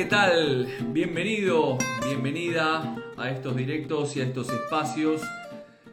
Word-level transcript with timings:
¿qué 0.00 0.06
tal? 0.06 0.66
Bienvenido, 0.92 1.76
bienvenida 2.02 2.96
a 3.18 3.30
estos 3.30 3.54
directos 3.54 4.16
y 4.16 4.22
a 4.22 4.24
estos 4.24 4.48
espacios 4.48 5.20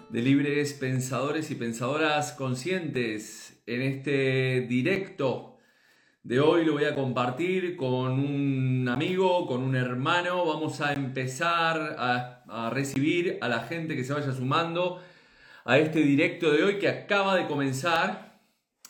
de 0.08 0.22
libres 0.22 0.72
pensadores 0.72 1.52
y 1.52 1.56
pensadoras 1.56 2.32
conscientes. 2.32 3.62
En 3.66 3.82
este 3.82 4.62
directo 4.62 5.58
de 6.24 6.40
hoy 6.40 6.64
lo 6.64 6.72
voy 6.72 6.86
a 6.86 6.96
compartir 6.96 7.76
con 7.76 8.14
un 8.14 8.88
amigo, 8.88 9.46
con 9.46 9.62
un 9.62 9.76
hermano. 9.76 10.46
Vamos 10.46 10.80
a 10.80 10.94
empezar 10.94 11.98
a, 12.00 12.70
recibir 12.70 13.38
a 13.42 13.50
la 13.50 13.64
gente 13.66 13.98
que 13.98 14.06
se 14.06 14.14
vaya 14.14 14.32
sumando 14.32 15.04
a 15.66 15.80
este 15.80 16.00
directo 16.00 16.54
de 16.54 16.64
hoy 16.64 16.80
que 16.80 16.88
acaba 16.88 17.36
de 17.36 17.46
comenzar. 17.46 18.40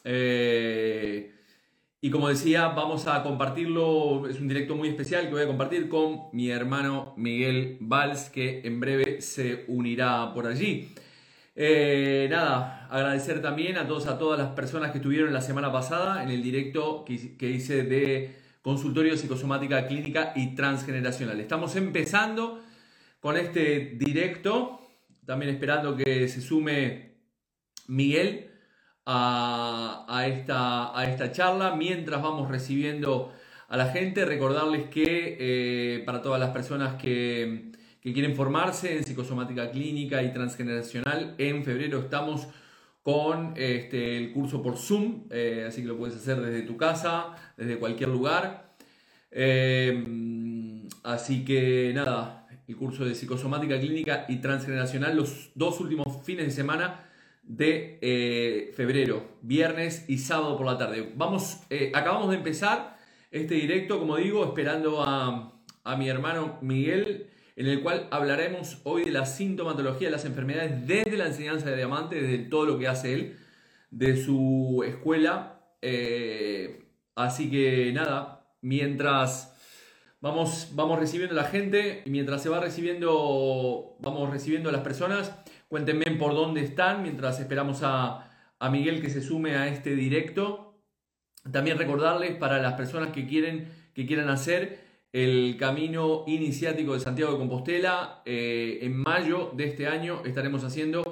Eh, 0.04 1.37
y 2.00 2.12
como 2.12 2.30
decía, 2.30 2.68
vamos 2.70 3.08
a 3.08 3.24
compartirlo, 3.24 4.28
es 4.28 4.40
un 4.40 4.48
directo 4.48 4.76
muy 4.76 4.90
especial 4.90 5.26
que 5.26 5.34
voy 5.34 5.42
a 5.42 5.48
compartir 5.48 5.90
con 5.90 6.30
mi 6.32 6.52
hermano 6.52 7.14
Miguel 7.18 7.78
Valls, 7.82 8.30
que 8.30 8.62
en 8.66 8.80
breve 8.80 9.22
se 9.22 9.66
unirá 9.68 10.32
por 10.34 10.46
allí. 10.46 10.94
Eh, 11.56 12.28
nada, 12.30 12.88
agradecer 12.92 13.42
también 13.42 13.78
a 13.78 13.88
todos, 13.88 14.06
a 14.06 14.20
todas 14.20 14.38
las 14.38 14.50
personas 14.50 14.92
que 14.92 15.00
estuvieron 15.00 15.34
la 15.34 15.42
semana 15.42 15.72
pasada 15.72 16.22
en 16.22 16.30
el 16.30 16.44
directo 16.44 17.04
que, 17.04 17.50
hice 17.50 17.82
de 17.82 18.36
consultorio 18.62 19.18
psicosomática 19.18 19.88
clínica 19.88 20.34
y 20.36 20.54
transgeneracional. 20.54 21.40
Estamos 21.40 21.76
empezando 21.76 22.62
con 23.20 23.38
este 23.38 23.96
directo, 23.98 24.82
también 25.26 25.52
esperando 25.52 25.98
que 25.98 26.28
se 26.28 26.42
sume 26.42 27.16
Miguel 27.88 28.52
a, 29.10 30.26
esta, 30.28 30.98
a 30.98 31.06
esta 31.06 31.32
charla 31.32 31.76
mientras 31.76 32.22
vamos 32.22 32.50
recibiendo 32.50 33.32
a 33.70 33.78
la 33.78 33.88
gente. 33.88 34.26
Recordarles 34.26 34.90
que 34.90 35.38
eh, 35.40 36.04
para 36.06 36.22
todas 36.22 36.40
las 36.40 36.50
personas 36.50 37.02
que, 37.02 37.72
quieren 38.02 38.38
formarse 38.38 38.96
en 38.96 39.04
psicosomática 39.04 39.70
clínica 39.70 40.24
y 40.24 40.32
transgeneracional, 40.32 41.36
en 41.38 41.66
febrero 41.66 42.00
estamos 42.00 42.48
con 43.04 43.52
este, 43.58 44.16
el 44.16 44.32
curso 44.32 44.64
por 44.64 44.78
Zoom, 44.78 45.26
eh, 45.30 45.66
así 45.68 45.82
que 45.82 45.90
lo 45.90 45.98
puedes 45.98 46.16
hacer 46.16 46.40
desde 46.40 46.62
tu 46.62 46.78
casa, 46.78 47.36
desde 47.58 47.78
cualquier 47.78 48.08
lugar. 48.08 48.74
Eh, 49.30 50.06
así 51.04 51.44
que 51.44 51.92
nada, 51.94 52.48
el 52.66 52.78
curso 52.78 53.04
de 53.04 53.14
psicosomática 53.14 53.78
clínica 53.78 54.26
y 54.30 54.38
transgeneracional, 54.38 55.18
los 55.18 55.50
dos 55.56 55.82
últimos 55.82 56.06
fines 56.24 56.46
de 56.46 56.52
semana 56.52 57.07
de 57.48 57.98
eh, 58.02 58.74
febrero, 58.76 59.26
viernes 59.42 60.06
y 60.08 60.18
sábado 60.18 60.58
por 60.58 60.66
la 60.66 60.78
tarde. 60.78 61.14
Vamos, 61.16 61.62
eh, 61.70 61.92
acabamos 61.96 62.30
de 62.30 62.36
empezar 62.36 62.98
este 63.32 63.56
directo, 63.56 64.00
como 64.00 64.18
digo, 64.18 64.44
esperando 64.46 65.04
a, 65.04 65.54
mi 65.98 66.10
hermano 66.10 66.60
Miguel, 66.62 67.28
en 67.56 67.68
el 67.68 67.82
cual 67.82 68.08
hablaremos 68.12 68.82
hoy 68.84 69.06
de 69.06 69.12
la 69.12 69.26
sintomatología 69.26 70.10
de 70.10 70.12
las 70.12 70.26
enfermedades 70.26 70.86
desde 70.86 71.16
la 71.16 71.28
enseñanza 71.28 71.70
de 71.70 71.78
Diamante, 71.78 72.22
desde 72.22 72.40
todo 72.40 72.66
lo 72.66 72.78
que 72.78 72.90
hace 72.90 73.14
él, 73.14 73.38
de 73.90 74.22
su 74.22 74.84
escuela. 74.86 75.62
Eh, 75.82 76.84
así 77.16 77.50
que 77.50 77.94
nada, 77.94 78.52
mientras 78.62 79.56
vamos, 80.20 80.72
vamos 80.74 81.00
recibiendo 81.00 81.40
a 81.40 81.44
la 81.44 81.48
gente, 81.48 82.02
y 82.06 82.10
mientras 82.10 82.44
se 82.44 82.50
va 82.50 82.60
recibiendo, 82.60 83.96
vamos 84.00 84.30
recibiendo 84.30 84.68
a 84.68 84.74
las 84.74 84.82
personas, 84.82 85.32
Cuéntenme 85.68 86.06
por 86.18 86.34
dónde 86.34 86.62
están 86.62 87.04
mientras 87.04 87.40
esperamos 87.40 87.82
a, 87.84 88.24
Miguel 88.72 89.02
que 89.02 89.10
se 89.10 89.22
sume 89.22 89.56
a 89.56 89.68
este 89.68 89.96
directo. 89.96 90.80
También 91.52 91.78
recordarles 91.78 92.36
para 92.36 92.60
las 92.60 92.74
personas 92.74 93.12
que 93.12 93.28
quieren 93.28 93.68
que 93.94 94.06
quieran 94.06 94.30
hacer 94.30 94.80
el 95.12 95.58
camino 95.58 96.24
iniciático 96.28 96.94
de 96.94 97.00
Santiago 97.00 97.34
de 97.34 97.38
Compostela. 97.40 98.22
Eh, 98.26 98.80
en 98.82 98.96
mayo 98.98 99.52
de 99.56 99.66
este 99.66 99.88
año 99.88 100.22
estaremos 100.24 100.64
haciendo 100.64 101.04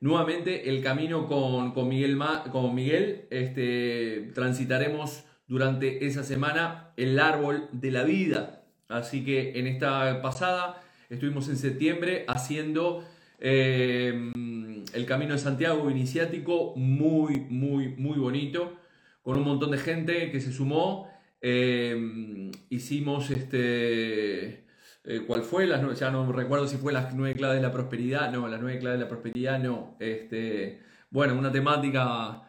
nuevamente 0.00 0.68
el 0.68 0.82
camino 0.82 1.26
con, 1.26 1.88
Miguel. 1.88 2.18
Con 2.52 2.74
Miguel. 2.74 3.26
Este, 3.30 4.30
transitaremos 4.34 5.24
durante 5.46 6.06
esa 6.06 6.22
semana 6.22 6.92
el 6.96 7.18
árbol 7.18 7.68
de 7.72 7.90
la 7.90 8.04
vida. 8.04 8.62
Así 8.88 9.24
que 9.24 9.58
en 9.58 9.66
esta 9.66 10.20
pasada 10.20 10.82
estuvimos 11.08 11.48
en 11.48 11.56
septiembre 11.56 12.24
haciendo 12.28 13.04
Em, 13.38 14.84
el 14.94 15.06
Camino 15.06 15.32
de 15.32 15.38
Santiago 15.38 15.90
iniciático, 15.90 16.74
muy, 16.76 17.46
muy, 17.50 17.88
muy 17.88 18.18
bonito, 18.18 18.78
con 19.22 19.38
un 19.38 19.44
montón 19.44 19.70
de 19.70 19.78
gente 19.78 20.30
que 20.30 20.40
se 20.40 20.52
sumó. 20.52 21.10
Em, 21.40 22.50
hicimos 22.70 23.30
este. 23.30 24.64
Eh, 25.04 25.22
¿Cuál 25.26 25.42
fue? 25.42 25.66
Las, 25.66 25.98
ya 25.98 26.10
no 26.10 26.32
recuerdo 26.32 26.66
si 26.66 26.76
fue 26.78 26.92
las 26.92 27.14
nueve 27.14 27.36
claves 27.36 27.56
de 27.56 27.62
la 27.62 27.72
prosperidad. 27.72 28.32
No, 28.32 28.48
las 28.48 28.60
nueve 28.60 28.78
claves 28.78 28.98
de 28.98 29.04
la 29.04 29.08
prosperidad 29.08 29.58
no. 29.60 29.96
Este, 30.00 30.80
bueno, 31.10 31.34
una 31.38 31.52
temática 31.52 32.42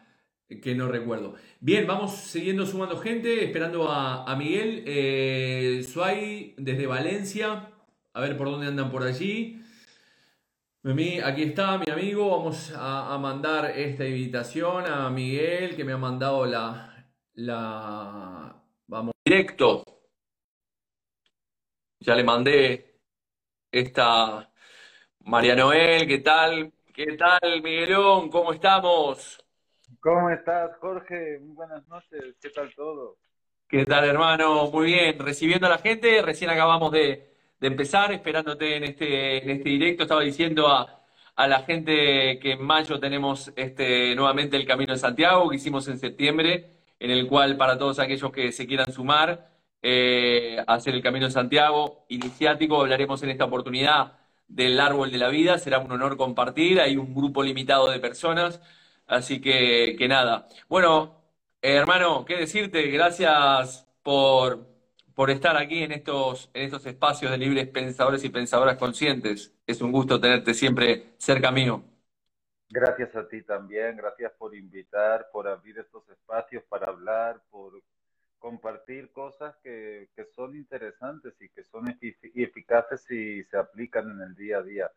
que 0.62 0.74
no 0.74 0.88
recuerdo. 0.88 1.34
Bien, 1.60 1.86
vamos 1.86 2.14
siguiendo 2.16 2.66
sumando 2.66 2.96
gente, 2.98 3.44
esperando 3.44 3.90
a, 3.90 4.34
Miguel 4.36 4.82
eh, 4.86 5.84
Suay 5.86 6.54
desde 6.56 6.86
Valencia. 6.86 7.70
A 8.14 8.20
ver 8.20 8.36
por 8.36 8.50
dónde 8.50 8.66
andan 8.66 8.90
por 8.90 9.02
allí 9.04 9.60
aquí 11.24 11.42
está 11.42 11.78
mi 11.78 11.90
amigo, 11.90 12.30
vamos 12.30 12.72
a, 12.76 13.18
mandar 13.18 13.72
esta 13.76 14.06
invitación 14.06 14.86
a 14.86 15.10
Miguel 15.10 15.76
que 15.76 15.84
me 15.84 15.92
ha 15.92 15.96
mandado 15.96 16.46
la, 16.46 17.10
la, 17.34 18.62
vamos, 18.86 19.12
directo. 19.24 19.82
Ya 22.00 22.14
le 22.14 22.22
mandé 22.22 23.00
esta 23.72 24.50
María 25.20 25.56
Noel, 25.56 26.06
¿qué 26.06 26.18
tal? 26.18 26.72
¿Qué 26.94 27.16
tal, 27.16 27.62
Miguelón? 27.62 28.30
¿Cómo 28.30 28.52
estamos? 28.52 29.44
¿Cómo 30.00 30.30
estás, 30.30 30.76
Jorge? 30.78 31.38
Muy 31.40 31.54
buenas 31.56 31.86
noches, 31.88 32.36
¿qué 32.40 32.50
tal 32.50 32.72
todo? 32.74 33.18
¿Qué 33.68 33.84
tal, 33.84 34.04
hermano? 34.04 34.70
Muy 34.70 34.86
bien, 34.86 35.18
recibiendo 35.18 35.66
a 35.66 35.70
la 35.70 35.78
gente, 35.78 36.22
recién 36.22 36.50
acabamos 36.50 36.92
de, 36.92 37.36
de 37.60 37.66
empezar, 37.66 38.12
esperándote 38.12 38.76
en 38.76 38.84
este, 38.84 39.42
en 39.42 39.50
este 39.50 39.68
directo. 39.68 40.02
Estaba 40.02 40.22
diciendo 40.22 40.68
a, 40.68 41.02
a 41.36 41.46
la 41.48 41.62
gente 41.62 42.38
que 42.40 42.52
en 42.52 42.62
mayo 42.62 42.98
tenemos 43.00 43.52
este, 43.56 44.14
nuevamente 44.14 44.56
el 44.56 44.66
Camino 44.66 44.92
de 44.92 44.98
Santiago, 44.98 45.48
que 45.48 45.56
hicimos 45.56 45.88
en 45.88 45.98
septiembre, 45.98 46.70
en 46.98 47.10
el 47.10 47.26
cual 47.26 47.56
para 47.56 47.78
todos 47.78 47.98
aquellos 47.98 48.32
que 48.32 48.52
se 48.52 48.66
quieran 48.66 48.92
sumar 48.92 49.48
eh, 49.82 50.62
hacer 50.66 50.94
el 50.94 51.02
Camino 51.02 51.26
de 51.26 51.32
Santiago 51.32 52.04
iniciático, 52.08 52.80
hablaremos 52.80 53.22
en 53.22 53.30
esta 53.30 53.44
oportunidad 53.44 54.18
del 54.48 54.80
árbol 54.80 55.10
de 55.12 55.18
la 55.18 55.28
vida. 55.28 55.58
Será 55.58 55.78
un 55.78 55.92
honor 55.92 56.16
compartir. 56.16 56.80
Hay 56.80 56.96
un 56.96 57.14
grupo 57.14 57.42
limitado 57.42 57.90
de 57.90 58.00
personas. 58.00 58.60
Así 59.06 59.40
que, 59.40 59.96
que 59.98 60.08
nada. 60.08 60.48
Bueno, 60.68 61.22
eh, 61.62 61.74
hermano, 61.74 62.24
¿qué 62.24 62.36
decirte? 62.36 62.88
Gracias 62.90 63.86
por, 64.02 64.66
por 65.18 65.30
estar 65.30 65.56
aquí 65.56 65.82
en 65.82 65.90
estos, 65.90 66.48
en 66.54 66.66
estos 66.66 66.86
espacios 66.86 67.32
de 67.32 67.38
libres 67.38 67.66
pensadores 67.66 68.22
y 68.22 68.28
pensadoras 68.28 68.76
conscientes. 68.76 69.52
Es 69.66 69.82
un 69.82 69.90
gusto 69.90 70.20
tenerte 70.20 70.54
siempre 70.54 71.14
cerca 71.18 71.50
mío. 71.50 71.82
Gracias 72.70 73.16
a 73.16 73.26
ti 73.26 73.42
también, 73.42 73.96
gracias 73.96 74.30
por 74.38 74.54
invitar, 74.54 75.26
por 75.32 75.48
abrir 75.48 75.76
estos 75.76 76.08
espacios 76.08 76.62
para 76.68 76.86
hablar, 76.86 77.42
por 77.50 77.82
compartir 78.38 79.10
cosas 79.10 79.56
que, 79.60 80.08
son 80.36 80.54
interesantes 80.54 81.34
y 81.40 81.48
que 81.48 81.64
son 81.64 81.98
eficaces 82.00 83.10
y 83.10 83.42
se 83.42 83.56
aplican 83.56 84.08
en 84.12 84.20
el 84.20 84.36
día 84.36 84.58
a 84.58 84.62
día. 84.62 84.88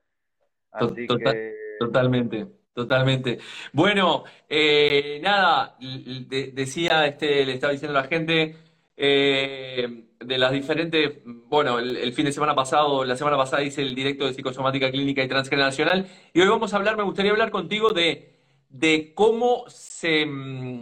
Así 0.72 1.08
que... 1.08 1.56
Totalmente, 1.80 2.46
totalmente. 2.76 3.40
Bueno, 3.74 4.26
eh, 4.48 5.20
nada, 5.20 5.76
decía, 5.80 7.08
este, 7.08 7.44
le 7.44 7.54
estaba 7.54 7.74
diciendo 7.74 7.98
a 7.98 8.04
la 8.04 8.08
gente, 8.08 8.56
eh, 8.96 10.10
de 10.24 10.38
las 10.38 10.52
diferentes, 10.52 11.20
bueno, 11.26 11.80
el, 11.80 12.14
fin 12.14 12.26
de 12.26 12.32
semana 12.32 12.56
pasado, 12.56 13.04
la 13.04 13.16
semana 13.16 13.38
pasada 13.38 13.64
hice 13.64 13.82
el 13.82 13.96
directo 13.96 14.26
de 14.26 14.34
psicosomática 14.34 14.92
clínica 14.92 15.24
y 15.24 15.28
transgeneracional 15.28 16.08
y 16.34 16.42
hoy 16.42 16.48
vamos 16.48 16.74
a 16.74 16.78
hablar, 16.78 16.98
me 16.98 17.04
gustaría 17.04 17.32
hablar 17.32 17.52
contigo 17.52 17.92
de, 17.92 18.34
de 18.70 19.14
cómo 19.16 19.66
se, 19.68 20.26
mm, 20.26 20.82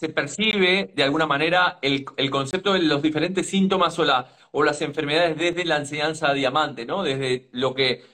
se 0.00 0.08
percibe 0.08 0.92
de 0.94 1.02
alguna 1.02 1.26
manera 1.26 1.78
el, 1.82 2.04
el, 2.16 2.30
concepto 2.30 2.74
de 2.74 2.80
los 2.80 3.02
diferentes 3.02 3.48
síntomas 3.48 3.98
o, 3.98 4.04
o 4.52 4.62
las 4.62 4.82
enfermedades 4.82 5.36
desde 5.36 5.64
la 5.64 5.76
enseñanza 5.76 6.32
diamante, 6.32 6.86
¿no? 6.86 7.02
Desde 7.02 7.48
lo 7.52 7.74
que, 7.74 8.04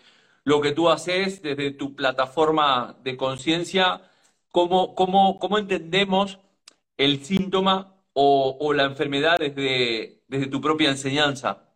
lo 0.45 0.61
que 0.61 0.73
tú 0.73 0.89
haces, 0.89 1.43
desde 1.43 1.71
tu 1.73 1.95
plataforma 1.95 2.97
de 3.03 3.17
conciencia, 3.17 4.03
cómo, 4.51 4.95
cómo, 4.95 5.39
cómo 5.39 5.59
entendemos 5.59 6.39
el 6.97 7.25
síntoma 7.25 7.95
o, 8.13 8.73
la 8.73 8.85
enfermedad 8.85 9.39
desde, 9.39 10.23
desde 10.29 10.47
tu 10.49 10.61
propia 10.61 10.91
enseñanza? 10.91 11.69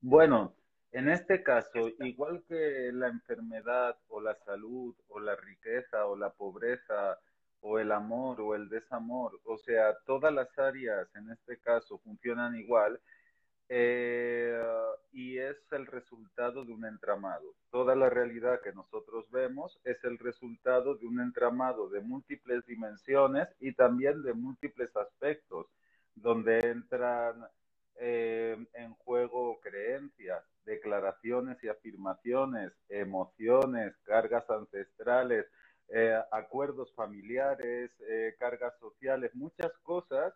Bueno, 0.00 0.54
en 0.92 1.08
este 1.08 1.42
caso, 1.42 1.90
igual 2.00 2.44
que 2.46 2.90
la 2.92 3.08
enfermedad 3.08 3.96
o 4.08 4.20
la 4.20 4.36
salud 4.36 4.94
o 5.08 5.18
la 5.18 5.34
riqueza 5.34 6.06
o 6.06 6.16
la 6.16 6.30
pobreza 6.30 7.18
o 7.60 7.78
el 7.78 7.90
amor 7.90 8.40
o 8.40 8.54
el 8.54 8.68
desamor, 8.68 9.40
o 9.44 9.56
sea, 9.58 9.96
todas 10.06 10.32
las 10.32 10.56
áreas 10.58 11.08
en 11.16 11.30
este 11.30 11.58
caso 11.58 11.98
funcionan 11.98 12.54
igual, 12.56 13.00
eh, 13.76 14.56
y 15.12 15.36
es 15.36 15.56
el 15.72 15.86
resultado 15.86 16.64
de 16.64 16.72
un 16.72 16.84
entramado. 16.84 17.56
Toda 17.72 17.96
la 17.96 18.08
realidad 18.08 18.60
que 18.62 18.72
nosotros 18.72 19.28
vemos 19.32 19.80
es 19.82 19.96
el 20.04 20.16
resultado 20.18 20.94
de 20.94 21.06
un 21.06 21.20
entramado 21.20 21.88
de 21.88 22.00
múltiples 22.00 22.64
dimensiones 22.66 23.48
y 23.58 23.72
también 23.72 24.22
de 24.22 24.32
múltiples 24.32 24.94
aspectos, 24.94 25.66
donde 26.14 26.60
entran 26.60 27.48
eh, 27.96 28.64
en 28.74 28.94
juego 28.94 29.58
creencias, 29.60 30.44
declaraciones 30.64 31.58
y 31.64 31.68
afirmaciones, 31.68 32.70
emociones, 32.88 33.92
cargas 34.04 34.48
ancestrales, 34.48 35.46
eh, 35.88 36.16
acuerdos 36.30 36.94
familiares, 36.94 37.90
cargas 38.38 38.78
sociales, 38.78 39.34
muchas 39.34 39.72
cosas 39.82 40.32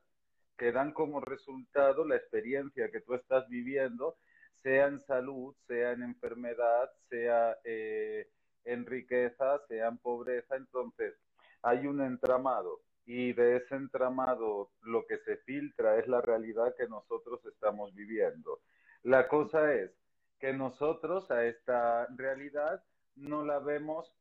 que 0.59 0.73
dan 0.73 0.93
como 0.93 1.21
resultado 1.21 2.05
la 2.05 2.17
experiencia 2.17 2.91
que 2.91 3.01
tú 3.01 3.15
estás 3.15 3.49
viviendo, 3.49 4.17
sea 4.63 4.89
en 4.89 5.01
salud, 5.07 5.55
sea 5.67 5.93
en 5.93 6.03
enfermedad, 6.03 6.91
sea 7.09 7.57
eh, 7.65 8.29
en 8.65 8.85
riqueza, 8.85 9.61
sea 9.69 9.89
en 9.89 9.99
pobreza. 9.99 10.57
Entonces, 10.57 11.15
hay 11.63 11.87
un 11.87 12.03
entramado 12.03 12.81
y 13.07 13.33
de 13.33 13.57
ese 13.57 13.77
entramado 13.77 14.71
lo 14.83 15.07
que 15.07 15.19
se 15.19 15.39
filtra 15.39 15.99
es 15.99 16.09
la 16.09 16.21
realidad 16.21 16.75
que 16.77 16.89
nosotros 16.89 17.41
estamos 17.47 17.95
viviendo. 17.95 18.61
La 19.03 19.29
cosa 19.29 19.73
es 19.73 19.93
que 20.41 20.53
nosotros 20.53 21.31
a 21.31 21.47
esta 21.47 22.07
realidad 22.17 22.83
no 23.17 23.45
la 23.45 23.61
vemos 23.61 24.13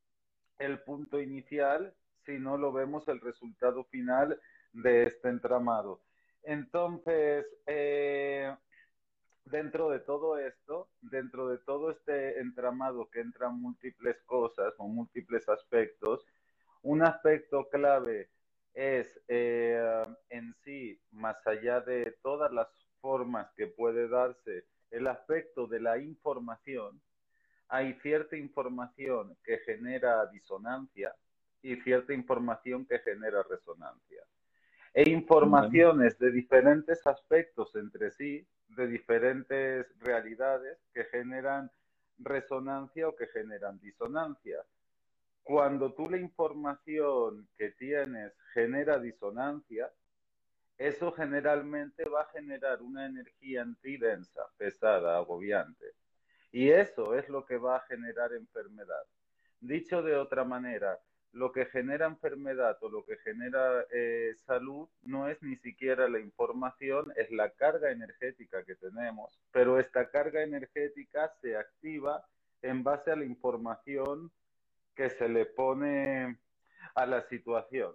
el 0.60 0.80
punto 0.84 1.20
inicial, 1.20 1.94
sino 2.26 2.58
lo 2.58 2.72
vemos 2.72 3.08
el 3.08 3.20
resultado 3.20 3.84
final 3.86 4.40
de 4.72 5.08
este 5.08 5.30
entramado. 5.30 6.02
Entonces, 6.48 7.46
eh, 7.66 8.56
dentro 9.44 9.90
de 9.90 10.00
todo 10.00 10.38
esto, 10.38 10.88
dentro 11.02 11.50
de 11.50 11.58
todo 11.58 11.92
este 11.92 12.40
entramado 12.40 13.10
que 13.10 13.20
entran 13.20 13.60
múltiples 13.60 14.24
cosas 14.24 14.74
o 14.78 14.88
múltiples 14.88 15.50
aspectos, 15.50 16.26
un 16.84 17.04
aspecto 17.04 17.68
clave 17.68 18.30
es 18.74 19.22
eh, 19.28 20.06
en 20.30 20.56
sí, 20.64 20.98
más 21.12 21.36
allá 21.46 21.82
de 21.82 22.18
todas 22.24 22.50
las 22.54 22.70
formas 23.02 23.52
que 23.58 23.68
puede 23.68 24.08
darse, 24.08 24.68
el 24.90 25.08
aspecto 25.08 25.68
de 25.68 25.82
la 25.82 25.98
información. 25.98 27.02
Hay 27.68 27.94
cierta 27.96 28.38
información 28.38 29.36
que 29.44 29.58
genera 29.66 30.26
disonancia 30.28 31.14
y 31.62 31.76
cierta 31.82 32.14
información 32.14 32.86
que 32.86 33.00
genera 33.00 33.44
resonancia 33.44 34.24
e 34.94 35.10
informaciones 35.10 36.18
de 36.18 36.32
diferentes 36.32 37.06
aspectos 37.06 37.76
entre 37.76 38.12
sí, 38.12 38.48
de 38.70 38.88
diferentes 38.88 39.88
realidades 40.00 40.78
que 40.94 41.06
generan 41.06 41.72
resonancia 42.18 43.08
o 43.08 43.16
que 43.16 43.28
generan 43.28 43.80
disonancia. 43.80 44.64
Cuando 45.44 45.94
tú 45.94 46.10
la 46.10 46.18
información 46.18 47.48
que 47.58 47.72
tienes 47.72 48.34
genera 48.54 49.00
disonancia, 49.00 49.92
eso 50.78 51.12
generalmente 51.12 52.08
va 52.08 52.22
a 52.22 52.30
generar 52.30 52.82
una 52.82 53.06
energía 53.06 53.62
en 53.62 53.76
ti 53.76 53.98
densa, 53.98 54.42
pesada, 54.58 55.18
agobiante. 55.18 55.94
Y 56.52 56.70
eso 56.70 57.16
es 57.16 57.30
lo 57.30 57.46
que 57.46 57.58
va 57.58 57.78
a 57.78 57.86
generar 57.88 58.34
enfermedad. 58.34 59.04
Dicho 59.60 60.04
de 60.04 60.16
otra 60.16 60.44
manera, 60.44 61.00
lo 61.34 61.52
que 61.52 61.66
genera 61.66 62.08
enfermedad 62.08 62.78
o 62.82 62.90
lo 62.90 63.06
que 63.06 63.18
genera 63.18 63.86
eh, 63.92 64.34
salud 64.46 64.88
no 65.04 65.28
es 65.28 65.42
ni 65.44 65.56
siquiera 65.58 66.08
la 66.10 66.20
información, 66.20 67.12
es 67.16 67.30
la 67.32 67.50
carga 67.52 67.92
energética 67.92 68.64
que 68.64 68.76
tenemos, 68.76 69.40
pero 69.52 69.80
esta 69.80 70.10
carga 70.10 70.42
energética 70.42 71.32
se 71.42 71.58
activa 71.58 72.26
en 72.62 72.84
base 72.84 73.12
a 73.12 73.16
la 73.16 73.26
información 73.26 74.32
que 74.96 75.10
se 75.12 75.30
le 75.30 75.46
pone 75.46 76.38
a 76.96 77.06
la 77.06 77.22
situación. 77.30 77.94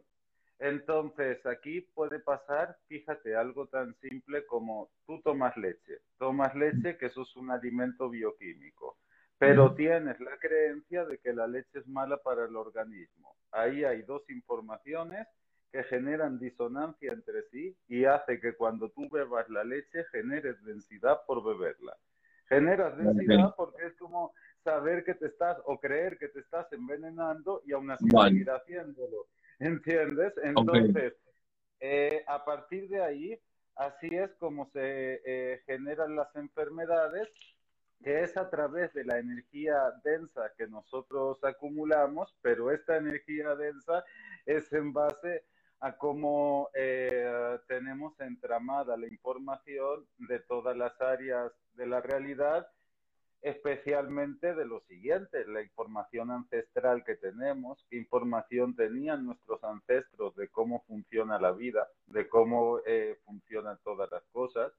Entonces, 0.58 1.44
aquí 1.44 1.80
puede 1.80 2.20
pasar, 2.20 2.78
fíjate, 2.86 3.34
algo 3.34 3.66
tan 3.66 3.96
simple 3.96 4.46
como 4.46 4.90
tú 5.06 5.20
tomas 5.22 5.56
leche. 5.56 5.98
Tomas 6.18 6.54
leche, 6.54 6.96
que 6.96 7.06
eso 7.06 7.22
es 7.22 7.34
un 7.34 7.50
alimento 7.50 8.08
bioquímico 8.08 8.96
pero 9.42 9.74
tienes 9.74 10.20
la 10.20 10.38
creencia 10.38 11.04
de 11.04 11.18
que 11.18 11.32
la 11.32 11.48
leche 11.48 11.80
es 11.80 11.88
mala 11.88 12.16
para 12.18 12.44
el 12.44 12.54
organismo. 12.54 13.34
Ahí 13.50 13.82
hay 13.82 14.02
dos 14.02 14.22
informaciones 14.30 15.26
que 15.72 15.82
generan 15.84 16.38
disonancia 16.38 17.12
entre 17.12 17.42
sí 17.50 17.76
y 17.88 18.04
hace 18.04 18.38
que 18.38 18.54
cuando 18.54 18.90
tú 18.90 19.08
bebas 19.10 19.48
la 19.48 19.64
leche 19.64 20.04
generes 20.12 20.62
densidad 20.64 21.22
por 21.26 21.42
beberla. 21.42 21.96
Generas 22.48 22.96
densidad 22.96 23.52
porque 23.56 23.86
es 23.86 23.96
como 23.96 24.32
saber 24.62 25.02
que 25.02 25.14
te 25.14 25.26
estás 25.26 25.58
o 25.64 25.80
creer 25.80 26.18
que 26.18 26.28
te 26.28 26.38
estás 26.38 26.72
envenenando 26.72 27.62
y 27.66 27.72
aún 27.72 27.90
así 27.90 28.06
seguir 28.08 28.48
haciéndolo. 28.48 29.26
¿Entiendes? 29.58 30.34
Entonces, 30.44 31.14
eh, 31.80 32.22
a 32.28 32.44
partir 32.44 32.88
de 32.88 33.02
ahí, 33.02 33.40
así 33.74 34.06
es 34.06 34.30
como 34.38 34.70
se 34.70 35.20
eh, 35.24 35.62
generan 35.66 36.14
las 36.14 36.32
enfermedades 36.36 37.28
que 38.02 38.22
es 38.22 38.36
a 38.36 38.50
través 38.50 38.92
de 38.92 39.04
la 39.04 39.18
energía 39.18 39.92
densa 40.04 40.52
que 40.56 40.66
nosotros 40.66 41.42
acumulamos, 41.44 42.34
pero 42.42 42.70
esta 42.70 42.96
energía 42.96 43.54
densa 43.54 44.04
es 44.44 44.72
en 44.72 44.92
base 44.92 45.44
a 45.80 45.96
cómo 45.96 46.68
eh, 46.74 47.58
tenemos 47.66 48.18
entramada 48.20 48.96
la 48.96 49.08
información 49.08 50.06
de 50.18 50.38
todas 50.40 50.76
las 50.76 51.00
áreas 51.00 51.52
de 51.74 51.86
la 51.86 52.00
realidad, 52.00 52.68
especialmente 53.40 54.54
de 54.54 54.64
lo 54.64 54.80
siguiente, 54.82 55.44
la 55.46 55.62
información 55.62 56.30
ancestral 56.30 57.02
que 57.04 57.16
tenemos, 57.16 57.84
qué 57.90 57.96
información 57.96 58.76
tenían 58.76 59.26
nuestros 59.26 59.62
ancestros 59.64 60.36
de 60.36 60.48
cómo 60.48 60.84
funciona 60.86 61.40
la 61.40 61.50
vida, 61.50 61.88
de 62.06 62.28
cómo 62.28 62.78
eh, 62.86 63.18
funcionan 63.24 63.78
todas 63.82 64.08
las 64.12 64.22
cosas, 64.32 64.72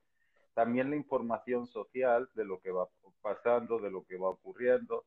también 0.54 0.90
la 0.90 0.96
información 0.96 1.68
social 1.68 2.30
de 2.36 2.46
lo 2.46 2.60
que 2.60 2.72
va 2.72 2.88
pasando, 3.22 3.80
de 3.80 3.92
lo 3.92 4.04
que 4.06 4.18
va 4.18 4.30
ocurriendo. 4.30 5.06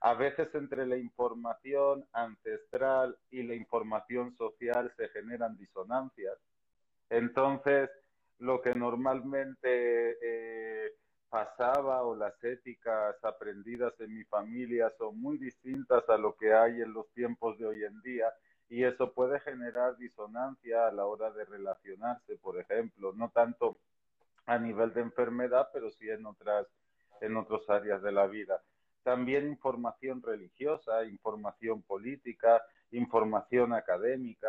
A 0.00 0.14
veces 0.14 0.54
entre 0.54 0.86
la 0.86 0.96
información 0.96 2.06
ancestral 2.12 3.16
y 3.30 3.42
la 3.42 3.54
información 3.54 4.36
social 4.36 4.92
se 4.96 5.08
generan 5.08 5.56
disonancias. 5.56 6.38
Entonces, 7.10 7.90
lo 8.38 8.60
que 8.60 8.74
normalmente 8.74 10.16
eh, 10.22 10.92
pasaba 11.28 12.02
o 12.02 12.14
las 12.14 12.32
éticas 12.44 13.16
aprendidas 13.22 13.98
en 14.00 14.14
mi 14.14 14.24
familia 14.24 14.92
son 14.98 15.20
muy 15.20 15.38
distintas 15.38 16.08
a 16.08 16.18
lo 16.18 16.36
que 16.36 16.52
hay 16.52 16.80
en 16.82 16.92
los 16.92 17.10
tiempos 17.12 17.58
de 17.58 17.66
hoy 17.66 17.84
en 17.84 18.00
día 18.02 18.32
y 18.68 18.84
eso 18.84 19.12
puede 19.12 19.40
generar 19.40 19.96
disonancia 19.96 20.88
a 20.88 20.92
la 20.92 21.06
hora 21.06 21.30
de 21.30 21.44
relacionarse, 21.44 22.36
por 22.36 22.58
ejemplo, 22.58 23.12
no 23.12 23.30
tanto 23.30 23.76
a 24.46 24.58
nivel 24.58 24.94
de 24.94 25.00
enfermedad, 25.00 25.68
pero 25.72 25.90
sí 25.90 26.08
en 26.08 26.24
otras, 26.24 26.66
en 27.20 27.36
otras 27.36 27.68
áreas 27.68 28.02
de 28.02 28.12
la 28.12 28.26
vida. 28.26 28.62
También 29.02 29.48
información 29.48 30.22
religiosa, 30.22 31.04
información 31.04 31.82
política, 31.82 32.62
información 32.92 33.72
académica. 33.72 34.48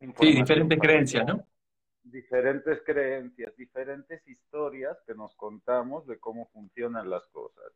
sí, 0.00 0.34
diferentes 0.34 0.78
creencias, 0.78 1.26
¿no? 1.26 1.46
Diferentes 2.02 2.80
creencias, 2.84 3.54
diferentes 3.56 4.26
historias 4.26 4.96
que 5.06 5.14
nos 5.14 5.34
contamos 5.36 6.06
de 6.06 6.18
cómo 6.18 6.48
funcionan 6.52 7.10
las 7.10 7.26
cosas. 7.28 7.72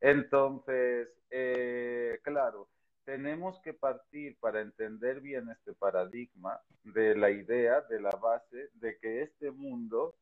Entonces, 0.00 1.08
eh, 1.30 2.20
claro, 2.22 2.68
tenemos 3.04 3.60
que 3.60 3.72
partir 3.72 4.36
para 4.38 4.60
entender 4.60 5.20
bien 5.20 5.48
este 5.50 5.72
paradigma 5.72 6.60
de 6.84 7.16
la 7.16 7.30
idea, 7.30 7.80
de 7.82 8.00
la 8.00 8.10
base, 8.10 8.70
de 8.74 8.98
que 8.98 9.22
este 9.22 9.50
mundo 9.50 10.14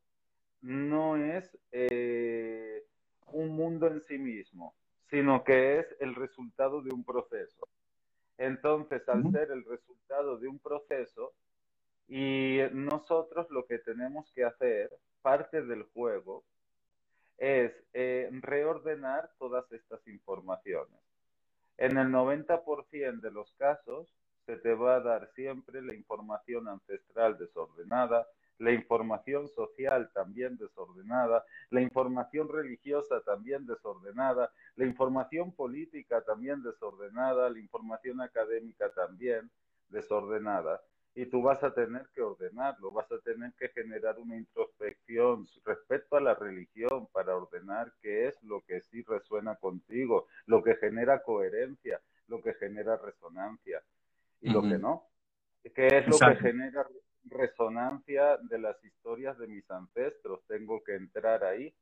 no 0.63 1.17
es 1.17 1.59
eh, 1.73 2.85
un 3.33 3.51
mundo 3.51 3.89
en 3.89 4.03
sí 4.07 4.19
mismo, 4.19 4.75
sino 5.11 5.45
que 5.45 5.81
es 5.81 5.87
el 6.01 6.15
resultado 6.15 6.81
de 6.83 6.95
un 6.95 7.05
proceso. 7.05 7.69
Entonces, 8.39 9.07
al 9.09 9.31
ser 9.31 9.51
el 9.51 9.65
resultado 9.65 10.39
de 10.39 10.49
un 10.49 10.59
proceso, 10.59 11.33
y 12.09 12.59
nosotros 12.73 13.49
lo 13.51 13.67
que 13.67 13.79
tenemos 13.79 14.31
que 14.33 14.45
hacer, 14.45 14.91
parte 15.21 15.63
del 15.63 15.85
juego, 15.95 16.45
es 17.39 17.73
eh, 17.93 18.29
reordenar 18.33 19.31
todas 19.39 19.71
estas 19.73 20.07
informaciones. 20.07 21.01
En 21.77 21.97
el 21.99 22.09
90% 22.09 23.21
de 23.21 23.31
los 23.31 23.53
casos 23.55 24.09
se 24.47 24.57
te 24.57 24.75
va 24.75 24.97
a 24.97 25.01
dar 25.01 25.31
siempre 25.35 25.83
la 25.83 25.95
información 25.95 26.69
ancestral 26.69 27.39
desordenada, 27.39 28.27
la 28.59 28.73
información 28.73 29.49
social 29.49 30.11
también 30.15 30.57
desordenada, 30.57 31.45
la 31.71 31.81
información 31.81 32.49
religiosa 32.49 33.21
también 33.23 33.67
desordenada, 33.67 34.53
la 34.77 34.87
información 34.87 35.53
política 35.53 36.23
también 36.23 36.63
desordenada, 36.63 37.51
la 37.51 37.59
información 37.59 38.21
académica 38.21 38.91
también 38.91 39.51
desordenada. 39.89 40.81
y 41.15 41.27
tú 41.27 41.43
vas 41.43 41.63
a 41.63 41.75
tener 41.75 42.09
que 42.15 42.23
ordenarlo, 42.23 42.91
vas 42.91 43.13
a 43.13 43.19
tener 43.19 43.53
que 43.59 43.69
generar 43.69 44.19
una 44.19 44.35
introspección 44.35 45.47
respecto 45.63 46.17
a 46.17 46.23
la 46.23 46.35
religión 46.35 47.07
para 47.13 47.37
ordenar 47.37 47.93
qué 48.01 48.29
es 48.29 48.43
lo 48.43 48.63
que 48.63 48.81
sí 48.81 49.03
resuena 49.03 49.57
contigo, 49.57 50.27
lo 50.47 50.63
que 50.63 50.75
genera 50.77 51.23
coherencia, 51.23 52.01
lo 52.29 52.41
que 52.41 52.55
genera 52.55 52.97
resonancia 52.97 53.83
y 54.41 54.49
lo 54.49 54.63
que 54.63 54.79
no. 54.79 55.05
¿Qué 55.75 55.87
es 55.99 56.09
lo 56.09 56.19
que 56.19 56.37
genera 56.37 56.87
resonancia 57.25 58.37
de 58.39 58.59
las 58.59 58.83
historias 58.85 59.39
de 59.39 59.47
mis 59.47 59.71
ancestros? 59.71 60.41
Tengo 60.47 60.83
que 60.83 60.95
entrar 60.95 61.45
ahí 61.45 61.75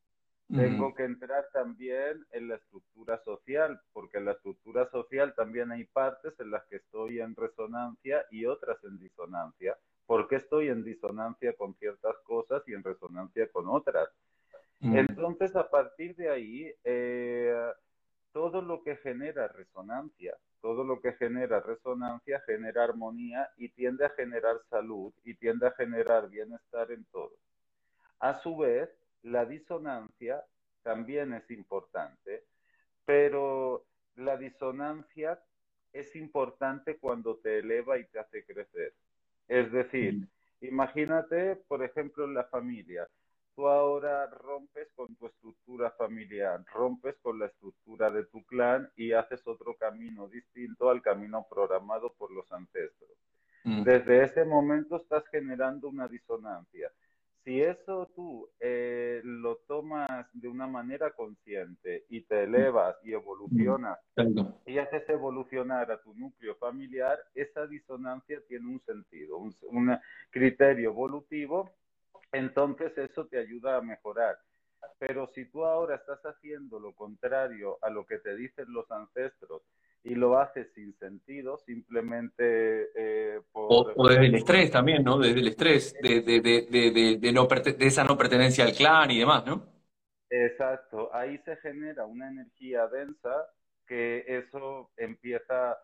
tengo 0.54 0.94
que 0.94 1.04
entrar 1.04 1.48
también 1.52 2.26
en 2.32 2.48
la 2.48 2.56
estructura 2.56 3.22
social, 3.22 3.80
porque 3.92 4.18
en 4.18 4.24
la 4.24 4.32
estructura 4.32 4.90
social 4.90 5.32
también 5.36 5.70
hay 5.70 5.84
partes 5.84 6.34
en 6.40 6.50
las 6.50 6.64
que 6.64 6.76
estoy 6.76 7.20
en 7.20 7.36
resonancia 7.36 8.26
y 8.32 8.46
otras 8.46 8.82
en 8.82 8.98
disonancia. 8.98 9.78
¿Por 10.06 10.26
qué 10.26 10.36
estoy 10.36 10.68
en 10.68 10.82
disonancia 10.82 11.52
con 11.52 11.74
ciertas 11.74 12.16
cosas 12.24 12.64
y 12.66 12.74
en 12.74 12.82
resonancia 12.82 13.48
con 13.52 13.68
otras? 13.68 14.08
Entonces, 14.80 15.54
a 15.54 15.70
partir 15.70 16.16
de 16.16 16.30
ahí, 16.30 16.74
eh, 16.82 17.70
todo 18.32 18.60
lo 18.60 18.82
que 18.82 18.96
genera 18.96 19.46
resonancia, 19.46 20.36
todo 20.60 20.84
lo 20.84 21.00
que 21.00 21.12
genera 21.14 21.60
resonancia 21.60 22.40
genera 22.46 22.84
armonía 22.84 23.50
y 23.56 23.70
tiende 23.70 24.04
a 24.04 24.10
generar 24.10 24.60
salud 24.68 25.12
y 25.24 25.34
tiende 25.34 25.66
a 25.66 25.72
generar 25.72 26.28
bienestar 26.28 26.90
en 26.92 27.04
todo. 27.06 27.32
A 28.18 28.40
su 28.40 28.56
vez, 28.56 28.90
la 29.22 29.44
disonancia 29.44 30.44
también 30.82 31.32
es 31.34 31.50
importante, 31.50 32.44
pero 33.04 33.84
la 34.16 34.36
disonancia 34.36 35.40
es 35.92 36.14
importante 36.16 36.98
cuando 36.98 37.36
te 37.38 37.58
eleva 37.58 37.98
y 37.98 38.04
te 38.04 38.18
hace 38.18 38.44
crecer. 38.44 38.92
Es 39.48 39.72
decir, 39.72 40.28
imagínate, 40.60 41.56
por 41.56 41.82
ejemplo, 41.82 42.24
en 42.24 42.34
la 42.34 42.44
familia. 42.44 43.08
Tú 43.60 43.68
ahora 43.68 44.26
rompes 44.26 44.88
con 44.96 45.14
tu 45.16 45.26
estructura 45.26 45.90
familiar, 45.90 46.64
rompes 46.72 47.14
con 47.20 47.38
la 47.38 47.44
estructura 47.44 48.10
de 48.10 48.24
tu 48.24 48.42
clan 48.46 48.88
y 48.96 49.12
haces 49.12 49.46
otro 49.46 49.76
camino 49.76 50.28
distinto 50.28 50.88
al 50.88 51.02
camino 51.02 51.46
programado 51.46 52.14
por 52.16 52.30
los 52.32 52.50
ancestros. 52.52 53.10
Mm. 53.64 53.82
Desde 53.82 54.24
ese 54.24 54.46
momento 54.46 54.96
estás 54.96 55.24
generando 55.28 55.90
una 55.90 56.08
disonancia 56.08 56.90
si 57.44 57.60
eso 57.60 58.10
tú 58.14 58.48
eh, 58.60 59.20
lo 59.24 59.56
tomas 59.66 60.26
de 60.32 60.48
una 60.48 60.66
manera 60.66 61.10
consciente 61.10 62.04
y 62.08 62.22
te 62.22 62.44
elevas 62.44 62.96
y 63.02 63.12
evolucionas 63.12 63.98
y 64.66 64.78
haces 64.78 65.08
evolucionar 65.08 65.90
a 65.90 66.00
tu 66.02 66.14
núcleo 66.14 66.54
familiar, 66.56 67.18
esa 67.34 67.66
disonancia 67.66 68.40
tiene 68.46 68.66
un 68.66 68.80
sentido, 68.84 69.38
un, 69.38 69.54
un 69.68 69.98
criterio 70.30 70.90
evolutivo, 70.90 71.70
entonces 72.32 72.96
eso 72.96 73.26
te 73.26 73.38
ayuda 73.38 73.76
a 73.76 73.82
mejorar. 73.82 74.38
Pero 74.98 75.30
si 75.34 75.44
tú 75.46 75.64
ahora 75.64 75.96
estás 75.96 76.20
haciendo 76.24 76.78
lo 76.78 76.94
contrario 76.94 77.78
a 77.82 77.90
lo 77.90 78.06
que 78.06 78.18
te 78.18 78.34
dicen 78.36 78.66
los 78.72 78.90
ancestros 78.90 79.62
y 80.02 80.14
lo 80.14 80.38
hace 80.38 80.64
sin 80.74 80.96
sentido, 80.98 81.58
simplemente 81.58 82.90
eh, 82.94 83.40
por... 83.52 83.92
O, 83.96 84.08
desde 84.08 84.26
el 84.26 84.34
estrés 84.36 84.70
también, 84.70 85.04
¿no? 85.04 85.18
Desde 85.18 85.40
el 85.40 85.48
estrés, 85.48 85.94
de, 86.00 86.22
de, 86.22 86.40
de, 86.40 87.18
de, 87.18 87.32
no 87.32 87.46
de 87.46 87.86
esa 87.86 88.04
no 88.04 88.16
pertenencia 88.16 88.64
al 88.64 88.72
clan 88.72 89.10
y 89.10 89.18
demás, 89.18 89.44
¿no? 89.44 89.66
Exacto, 90.30 91.10
ahí 91.12 91.38
se 91.44 91.56
genera 91.56 92.06
una 92.06 92.28
energía 92.28 92.86
densa 92.86 93.48
que 93.86 94.24
eso 94.28 94.90
empieza, 94.96 95.76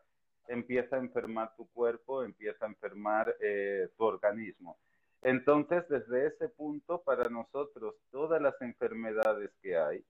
empieza 0.46 0.96
a 0.96 1.00
enfermar 1.00 1.56
tu 1.56 1.68
cuerpo, 1.72 2.22
empieza 2.22 2.64
a 2.64 2.68
enfermar 2.68 3.34
eh, 3.40 3.88
tu 3.96 4.04
organismo. 4.04 4.78
Entonces, 5.26 5.82
desde 5.88 6.28
ese 6.28 6.48
punto, 6.50 7.02
para 7.02 7.28
nosotros, 7.28 7.96
todas 8.12 8.40
las 8.40 8.54
enfermedades 8.62 9.50
que 9.60 9.76
hay, 9.76 10.04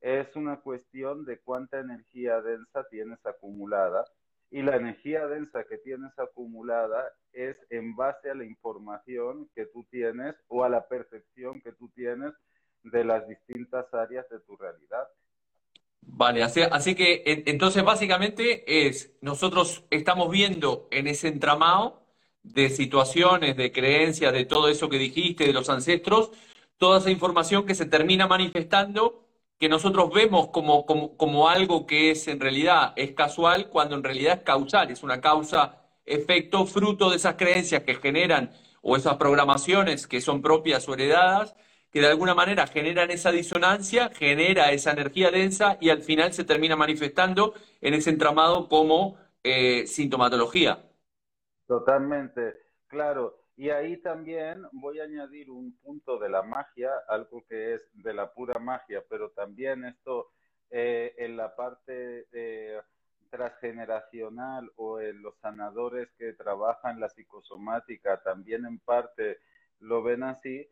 es 0.00 0.34
una 0.34 0.60
cuestión 0.60 1.26
de 1.26 1.40
cuánta 1.40 1.78
energía 1.78 2.40
densa 2.40 2.86
tienes 2.88 3.18
acumulada 3.26 4.06
y 4.50 4.62
la 4.62 4.76
energía 4.76 5.26
densa 5.26 5.64
que 5.64 5.76
tienes 5.76 6.18
acumulada 6.18 7.04
es 7.34 7.58
en 7.68 7.94
base 7.96 8.30
a 8.30 8.34
la 8.34 8.46
información 8.46 9.46
que 9.54 9.66
tú 9.66 9.84
tienes 9.90 10.34
o 10.48 10.64
a 10.64 10.70
la 10.70 10.88
percepción 10.88 11.60
que 11.60 11.72
tú 11.72 11.90
tienes 11.90 12.32
de 12.82 13.04
las 13.04 13.28
distintas 13.28 13.92
áreas 13.92 14.26
de 14.30 14.40
tu 14.40 14.56
realidad. 14.56 15.06
Vale, 16.00 16.42
así, 16.42 16.62
así 16.62 16.94
que 16.94 17.44
entonces 17.44 17.84
básicamente 17.84 18.86
es, 18.86 19.18
nosotros 19.20 19.84
estamos 19.90 20.30
viendo 20.30 20.88
en 20.90 21.08
ese 21.08 21.28
entramado 21.28 22.05
de 22.54 22.70
situaciones, 22.70 23.56
de 23.56 23.72
creencias, 23.72 24.32
de 24.32 24.44
todo 24.44 24.68
eso 24.68 24.88
que 24.88 24.98
dijiste, 24.98 25.44
de 25.44 25.52
los 25.52 25.68
ancestros, 25.68 26.30
toda 26.78 26.98
esa 26.98 27.10
información 27.10 27.66
que 27.66 27.74
se 27.74 27.86
termina 27.86 28.26
manifestando 28.26 29.26
que 29.58 29.68
nosotros 29.68 30.10
vemos 30.12 30.48
como, 30.48 30.84
como, 30.84 31.48
algo 31.48 31.86
que 31.86 32.10
es 32.10 32.28
en 32.28 32.40
realidad 32.40 32.92
es 32.96 33.12
casual, 33.12 33.68
cuando 33.70 33.96
en 33.96 34.04
realidad 34.04 34.38
es 34.38 34.42
causal, 34.42 34.90
es 34.90 35.02
una 35.02 35.20
causa-efecto 35.20 36.66
fruto 36.66 37.10
de 37.10 37.16
esas 37.16 37.36
creencias 37.36 37.82
que 37.82 37.94
generan 37.94 38.52
o 38.82 38.96
esas 38.96 39.16
programaciones 39.16 40.06
que 40.06 40.20
son 40.20 40.42
propias 40.42 40.88
o 40.88 40.94
heredadas, 40.94 41.56
que 41.90 42.00
de 42.00 42.08
alguna 42.08 42.34
manera 42.34 42.66
generan 42.66 43.10
esa 43.10 43.32
disonancia, 43.32 44.10
genera 44.14 44.72
esa 44.72 44.92
energía 44.92 45.30
densa 45.30 45.78
y 45.80 45.88
al 45.88 46.02
final 46.02 46.32
se 46.34 46.44
termina 46.44 46.76
manifestando 46.76 47.54
en 47.80 47.94
ese 47.94 48.10
entramado 48.10 48.68
como 48.68 49.16
eh, 49.42 49.86
sintomatología. 49.86 50.85
Totalmente, 51.66 52.54
claro. 52.86 53.38
Y 53.56 53.70
ahí 53.70 53.96
también 53.96 54.66
voy 54.72 55.00
a 55.00 55.04
añadir 55.04 55.50
un 55.50 55.76
punto 55.78 56.18
de 56.18 56.28
la 56.28 56.42
magia, 56.42 56.90
algo 57.08 57.44
que 57.48 57.74
es 57.74 57.82
de 57.94 58.12
la 58.12 58.32
pura 58.32 58.60
magia, 58.60 59.02
pero 59.08 59.30
también 59.30 59.84
esto 59.84 60.30
eh, 60.70 61.14
en 61.16 61.36
la 61.36 61.56
parte 61.56 62.26
eh, 62.32 62.78
transgeneracional 63.30 64.70
o 64.76 65.00
en 65.00 65.22
los 65.22 65.36
sanadores 65.38 66.08
que 66.18 66.32
trabajan 66.34 67.00
la 67.00 67.08
psicosomática 67.08 68.22
también 68.22 68.66
en 68.66 68.78
parte 68.78 69.38
lo 69.80 70.02
ven 70.02 70.22
así. 70.22 70.68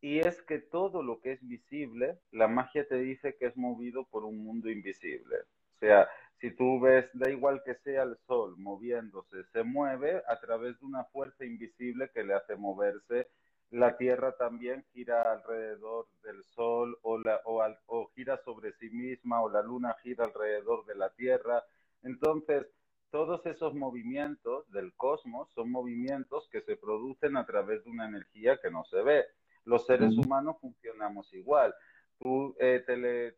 Y 0.00 0.18
es 0.20 0.42
que 0.42 0.58
todo 0.58 1.02
lo 1.02 1.20
que 1.20 1.32
es 1.32 1.46
visible, 1.46 2.18
la 2.30 2.48
magia 2.48 2.86
te 2.86 2.96
dice 2.96 3.36
que 3.36 3.46
es 3.46 3.56
movido 3.56 4.04
por 4.04 4.24
un 4.24 4.44
mundo 4.44 4.68
invisible. 4.68 5.36
O 5.76 5.78
sea, 5.78 6.08
si 6.40 6.50
tú 6.50 6.80
ves, 6.80 7.08
da 7.14 7.30
igual 7.30 7.62
que 7.64 7.74
sea 7.76 8.02
el 8.02 8.16
sol 8.26 8.56
moviéndose, 8.58 9.44
se 9.52 9.62
mueve 9.62 10.22
a 10.28 10.38
través 10.40 10.78
de 10.80 10.86
una 10.86 11.04
fuerza 11.04 11.44
invisible 11.44 12.10
que 12.12 12.24
le 12.24 12.34
hace 12.34 12.56
moverse. 12.56 13.28
La 13.70 13.96
Tierra 13.96 14.36
también 14.36 14.84
gira 14.92 15.22
alrededor 15.32 16.06
del 16.22 16.44
Sol 16.44 16.96
o, 17.02 17.18
la, 17.18 17.40
o, 17.46 17.64
o 17.86 18.10
gira 18.14 18.40
sobre 18.44 18.72
sí 18.74 18.90
misma 18.90 19.42
o 19.42 19.50
la 19.50 19.62
Luna 19.62 19.96
gira 20.02 20.24
alrededor 20.24 20.84
de 20.86 20.94
la 20.94 21.10
Tierra. 21.10 21.64
Entonces, 22.02 22.66
todos 23.10 23.44
esos 23.46 23.74
movimientos 23.74 24.70
del 24.70 24.94
cosmos 24.94 25.50
son 25.52 25.70
movimientos 25.72 26.48
que 26.52 26.60
se 26.60 26.76
producen 26.76 27.36
a 27.36 27.44
través 27.44 27.82
de 27.82 27.90
una 27.90 28.06
energía 28.06 28.60
que 28.62 28.70
no 28.70 28.84
se 28.84 29.02
ve. 29.02 29.24
Los 29.64 29.84
seres 29.86 30.16
humanos 30.16 30.58
funcionamos 30.60 31.32
igual 31.34 31.74
tú 32.18 32.56
eh, 32.58 32.82
te 32.86 32.96
le 32.96 33.36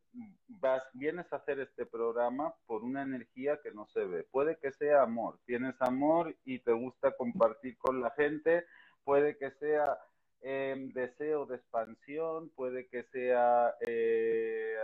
vas, 0.48 0.82
vienes 0.94 1.32
a 1.32 1.36
hacer 1.36 1.60
este 1.60 1.86
programa 1.86 2.54
por 2.66 2.82
una 2.82 3.02
energía 3.02 3.60
que 3.62 3.72
no 3.72 3.86
se 3.86 4.04
ve. 4.04 4.24
Puede 4.30 4.56
que 4.58 4.72
sea 4.72 5.02
amor, 5.02 5.38
tienes 5.46 5.74
amor 5.80 6.34
y 6.44 6.58
te 6.60 6.72
gusta 6.72 7.12
compartir 7.16 7.76
con 7.78 8.00
la 8.00 8.10
gente, 8.12 8.64
puede 9.04 9.36
que 9.36 9.50
sea 9.52 9.98
em, 10.42 10.92
deseo 10.92 11.46
de 11.46 11.56
expansión, 11.56 12.50
puede 12.50 12.86
que 12.88 13.04
sea 13.04 13.74
eh, 13.80 14.76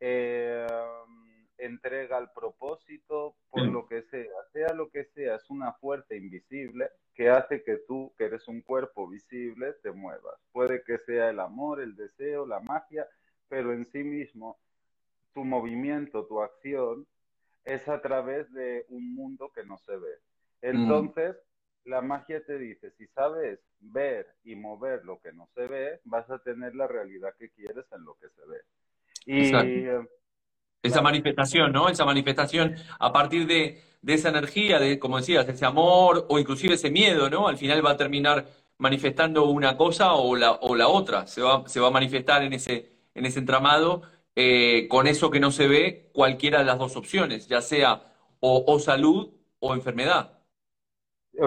eh, 0.00 0.66
entrega 1.60 2.16
al 2.16 2.32
propósito, 2.32 3.36
por 3.50 3.66
lo 3.66 3.86
que 3.86 4.02
sea, 4.02 4.30
sea 4.52 4.74
lo 4.74 4.90
que 4.90 5.04
sea, 5.04 5.36
es 5.36 5.50
una 5.50 5.72
fuerza 5.74 6.14
invisible 6.14 6.90
que 7.14 7.28
hace 7.28 7.62
que 7.62 7.76
tú, 7.76 8.12
que 8.16 8.24
eres 8.24 8.48
un 8.48 8.62
cuerpo 8.62 9.08
visible, 9.08 9.74
te 9.82 9.92
muevas. 9.92 10.40
Puede 10.52 10.82
que 10.82 10.98
sea 10.98 11.30
el 11.30 11.40
amor, 11.40 11.80
el 11.80 11.94
deseo, 11.96 12.46
la 12.46 12.60
magia, 12.60 13.06
pero 13.48 13.72
en 13.72 13.84
sí 13.92 14.02
mismo 14.02 14.58
tu 15.34 15.44
movimiento, 15.44 16.26
tu 16.26 16.40
acción 16.40 17.06
es 17.64 17.88
a 17.88 18.00
través 18.00 18.52
de 18.52 18.86
un 18.88 19.14
mundo 19.14 19.52
que 19.54 19.64
no 19.64 19.78
se 19.78 19.96
ve. 19.96 20.18
Entonces, 20.62 21.36
la 21.84 22.00
magia 22.00 22.44
te 22.44 22.58
dice, 22.58 22.90
si 22.92 23.06
sabes 23.08 23.60
ver 23.80 24.26
y 24.44 24.54
mover 24.54 25.04
lo 25.04 25.20
que 25.20 25.32
no 25.32 25.48
se 25.54 25.66
ve, 25.66 26.00
vas 26.04 26.30
a 26.30 26.38
tener 26.38 26.74
la 26.74 26.86
realidad 26.86 27.34
que 27.38 27.50
quieres 27.50 27.84
en 27.92 28.04
lo 28.04 28.14
que 28.14 28.28
se 28.28 28.46
ve. 28.46 28.60
Y 29.26 29.52
esa 30.82 31.02
manifestación, 31.02 31.72
¿no? 31.72 31.88
Esa 31.88 32.04
manifestación 32.04 32.74
a 32.98 33.12
partir 33.12 33.46
de, 33.46 33.82
esa 34.06 34.30
energía, 34.30 34.78
de, 34.78 34.98
como 34.98 35.18
decías, 35.18 35.48
ese 35.48 35.66
amor 35.66 36.26
o 36.28 36.38
inclusive 36.38 36.74
ese 36.74 36.90
miedo, 36.90 37.28
¿no? 37.28 37.48
Al 37.48 37.56
final 37.56 37.84
va 37.84 37.92
a 37.92 37.96
terminar 37.96 38.46
manifestando 38.78 39.44
una 39.44 39.76
cosa 39.76 40.14
o 40.14 40.36
la, 40.36 40.52
o 40.52 40.74
la 40.74 40.88
otra. 40.88 41.26
Se 41.26 41.42
va, 41.42 41.68
se 41.68 41.80
va 41.80 41.88
a 41.88 41.90
manifestar 41.90 42.42
en 42.42 42.54
ese, 42.54 42.90
en 43.14 43.26
ese 43.26 43.40
entramado 43.40 44.02
eh, 44.36 44.88
con 44.88 45.06
eso 45.06 45.30
que 45.30 45.40
no 45.40 45.50
se 45.50 45.68
ve, 45.68 46.10
cualquiera 46.14 46.60
de 46.60 46.64
las 46.64 46.78
dos 46.78 46.96
opciones, 46.96 47.48
ya 47.48 47.60
sea 47.60 48.14
o, 48.40 48.78
salud 48.78 49.34
o 49.58 49.74
enfermedad. 49.74 50.38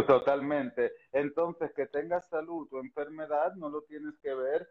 Totalmente. 0.08 0.94
Entonces, 1.12 1.72
que 1.74 1.88
tengas 1.88 2.28
salud 2.28 2.68
o 2.72 2.80
enfermedad 2.80 3.56
no 3.56 3.70
lo 3.70 3.82
tienes 3.84 4.18
que 4.22 4.34
ver 4.34 4.68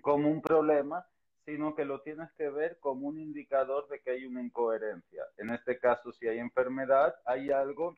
como 0.00 0.30
un 0.30 0.40
problema, 0.40 1.04
sino 1.44 1.74
que 1.74 1.84
lo 1.84 2.00
tienes 2.02 2.30
que 2.32 2.48
ver 2.48 2.78
como 2.80 3.08
un 3.08 3.18
indicador 3.18 3.88
de 3.88 4.00
que 4.00 4.10
hay 4.10 4.26
una 4.26 4.42
incoherencia. 4.42 5.24
En 5.36 5.50
este 5.50 5.78
caso, 5.78 6.12
si 6.12 6.28
hay 6.28 6.38
enfermedad, 6.38 7.14
hay 7.24 7.50
algo 7.50 7.96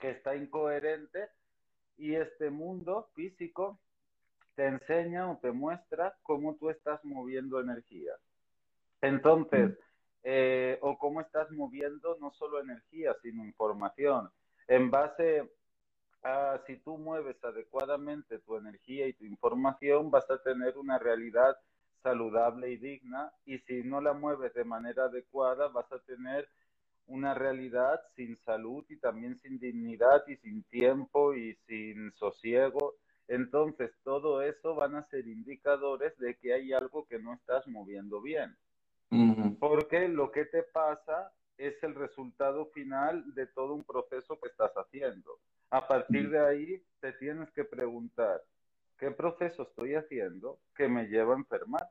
que 0.00 0.10
está 0.10 0.34
incoherente 0.34 1.28
y 1.96 2.14
este 2.14 2.50
mundo 2.50 3.08
físico 3.14 3.78
te 4.54 4.66
enseña 4.66 5.30
o 5.30 5.38
te 5.38 5.52
muestra 5.52 6.16
cómo 6.22 6.56
tú 6.56 6.70
estás 6.70 7.04
moviendo 7.04 7.60
energía. 7.60 8.12
Entonces, 9.00 9.70
mm. 9.70 9.74
eh, 10.24 10.78
o 10.82 10.98
cómo 10.98 11.20
estás 11.20 11.50
moviendo 11.50 12.16
no 12.20 12.32
solo 12.32 12.60
energía, 12.60 13.14
sino 13.22 13.44
información. 13.44 14.30
En 14.66 14.90
base 14.90 15.50
a 16.22 16.60
si 16.66 16.76
tú 16.78 16.98
mueves 16.98 17.42
adecuadamente 17.42 18.38
tu 18.40 18.56
energía 18.56 19.06
y 19.06 19.12
tu 19.14 19.24
información, 19.24 20.10
vas 20.10 20.30
a 20.30 20.40
tener 20.42 20.78
una 20.78 20.98
realidad 20.98 21.56
saludable 22.02 22.70
y 22.70 22.76
digna. 22.76 23.32
Y 23.44 23.58
si 23.60 23.82
no 23.82 24.00
la 24.00 24.12
mueves 24.12 24.54
de 24.54 24.64
manera 24.64 25.04
adecuada, 25.04 25.68
vas 25.68 25.90
a 25.92 25.98
tener 26.00 26.48
una 27.06 27.34
realidad 27.34 28.00
sin 28.16 28.36
salud 28.38 28.84
y 28.88 28.96
también 28.96 29.38
sin 29.40 29.58
dignidad 29.58 30.26
y 30.28 30.36
sin 30.36 30.62
tiempo 30.64 31.34
y 31.34 31.54
sin 31.66 32.12
sosiego. 32.12 32.94
Entonces, 33.28 33.90
todo 34.04 34.42
eso 34.42 34.74
van 34.74 34.96
a 34.96 35.06
ser 35.08 35.26
indicadores 35.26 36.16
de 36.18 36.36
que 36.36 36.52
hay 36.52 36.72
algo 36.72 37.06
que 37.06 37.18
no 37.18 37.34
estás 37.34 37.66
moviendo 37.66 38.20
bien. 38.20 38.56
Porque 39.60 40.08
lo 40.08 40.32
que 40.32 40.46
te 40.46 40.62
pasa 40.62 41.32
es 41.58 41.74
el 41.82 41.94
resultado 41.94 42.66
final 42.66 43.34
de 43.34 43.46
todo 43.46 43.74
un 43.74 43.84
proceso 43.84 44.38
que 44.40 44.48
estás 44.48 44.72
haciendo. 44.72 45.38
A 45.70 45.86
partir 45.86 46.30
de 46.30 46.40
ahí, 46.40 46.82
te 47.00 47.12
tienes 47.12 47.50
que 47.52 47.64
preguntar, 47.64 48.42
¿qué 49.02 49.10
proceso 49.10 49.64
estoy 49.64 49.96
haciendo 49.96 50.60
que 50.76 50.86
me 50.86 51.08
lleva 51.08 51.34
a 51.34 51.38
enfermar? 51.38 51.90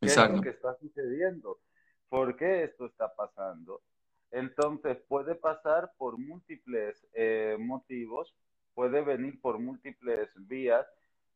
¿Qué 0.00 0.06
es 0.06 0.16
lo 0.16 0.40
que 0.40 0.50
está 0.50 0.72
sucediendo? 0.76 1.58
¿Por 2.08 2.36
qué 2.36 2.62
esto 2.62 2.86
está 2.86 3.12
pasando? 3.12 3.82
Entonces, 4.30 4.98
puede 5.08 5.34
pasar 5.34 5.90
por 5.98 6.16
múltiples 6.16 7.04
eh, 7.12 7.56
motivos, 7.58 8.36
puede 8.72 9.02
venir 9.02 9.40
por 9.40 9.58
múltiples 9.58 10.28
vías. 10.36 10.86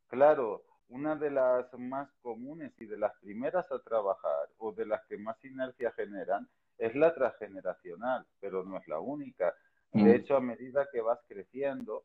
Claro, 0.07 0.63
una 0.87 1.17
de 1.17 1.33
las 1.33 1.67
más 1.77 2.09
comunes 2.23 2.73
y 2.79 2.87
de 2.87 2.97
las 2.97 3.13
primeras 3.19 3.73
a 3.73 3.81
trabajar 3.81 4.51
o 4.59 4.71
de 4.71 4.87
las 4.87 5.05
que 5.07 5.19
más 5.19 5.37
inercia 5.45 5.91
generan 5.97 6.49
es 6.79 6.95
la 6.95 7.13
transgeneracional, 7.13 8.25
pero 8.39 8.63
no 8.63 8.79
es 8.79 8.87
la 8.87 9.01
única. 9.01 9.53
De 9.93 10.05
mm. 10.05 10.15
hecho, 10.15 10.37
a 10.37 10.41
medida 10.41 10.89
que 10.93 11.01
vas 11.01 11.19
creciendo, 11.27 12.05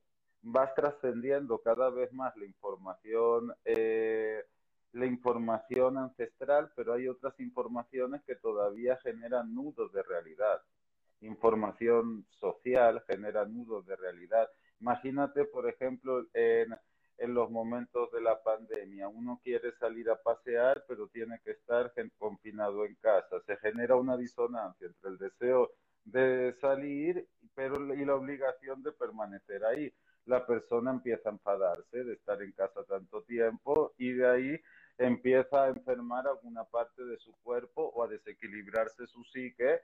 vas 0.50 0.74
trascendiendo 0.76 1.60
cada 1.60 1.90
vez 1.90 2.12
más 2.14 2.36
la 2.38 2.46
información, 2.46 3.54
eh, 3.66 4.44
la 4.94 5.06
información 5.06 5.98
ancestral, 5.98 6.72
pero 6.76 6.94
hay 6.94 7.08
otras 7.08 7.38
informaciones 7.40 8.22
que 8.26 8.36
todavía 8.36 8.98
generan 9.04 9.54
nudos 9.54 9.92
de 9.92 10.04
realidad. 10.04 10.62
Información 11.22 12.26
social 12.30 13.04
genera 13.08 13.46
nudos 13.46 13.86
de 13.86 13.96
realidad. 13.98 14.48
Imagínate, 14.80 15.46
por 15.46 15.68
ejemplo, 15.68 16.26
en, 16.34 16.74
en 17.18 17.34
los 17.34 17.52
momentos 17.52 18.10
de 18.12 18.22
la 18.22 18.42
pandemia. 18.42 19.10
Uno 19.10 19.42
quiere 19.44 19.74
salir 19.74 20.10
a 20.10 20.22
pasear, 20.22 20.86
pero 20.88 21.08
tiene 21.08 21.42
que 21.44 21.52
estar 21.52 21.92
confinado 22.18 22.86
en 22.86 22.96
casa. 22.96 23.42
Se 23.46 23.58
genera 23.58 23.98
una 23.98 24.16
disonancia 24.16 24.88
entre 24.88 25.10
el 25.10 25.18
deseo 25.18 25.72
de 26.06 26.56
salir 26.62 27.28
pero, 27.54 27.94
y 27.94 28.06
la 28.06 28.16
obligación 28.16 28.82
de 28.82 28.94
permanecer 28.94 29.66
ahí. 29.66 29.92
La 30.28 30.46
persona 30.46 30.92
empieza 30.92 31.30
a 31.30 31.34
enfadarse 31.34 32.04
de 32.04 32.14
estar 32.14 32.42
en 32.42 32.52
casa 32.52 32.84
tanto 32.84 33.24
tiempo 33.24 33.94
y 33.98 34.14
de 34.14 34.28
ahí 34.28 34.62
empieza 34.98 35.66
a 35.66 35.70
enfermar 35.70 36.28
alguna 36.28 36.64
parte 36.64 37.04
de 37.04 37.18
su 37.18 37.34
cuerpo 37.44 37.92
o 37.96 38.04
a 38.04 38.08
desequilibrarse 38.08 39.08
su 39.08 39.24
psique 39.24 39.82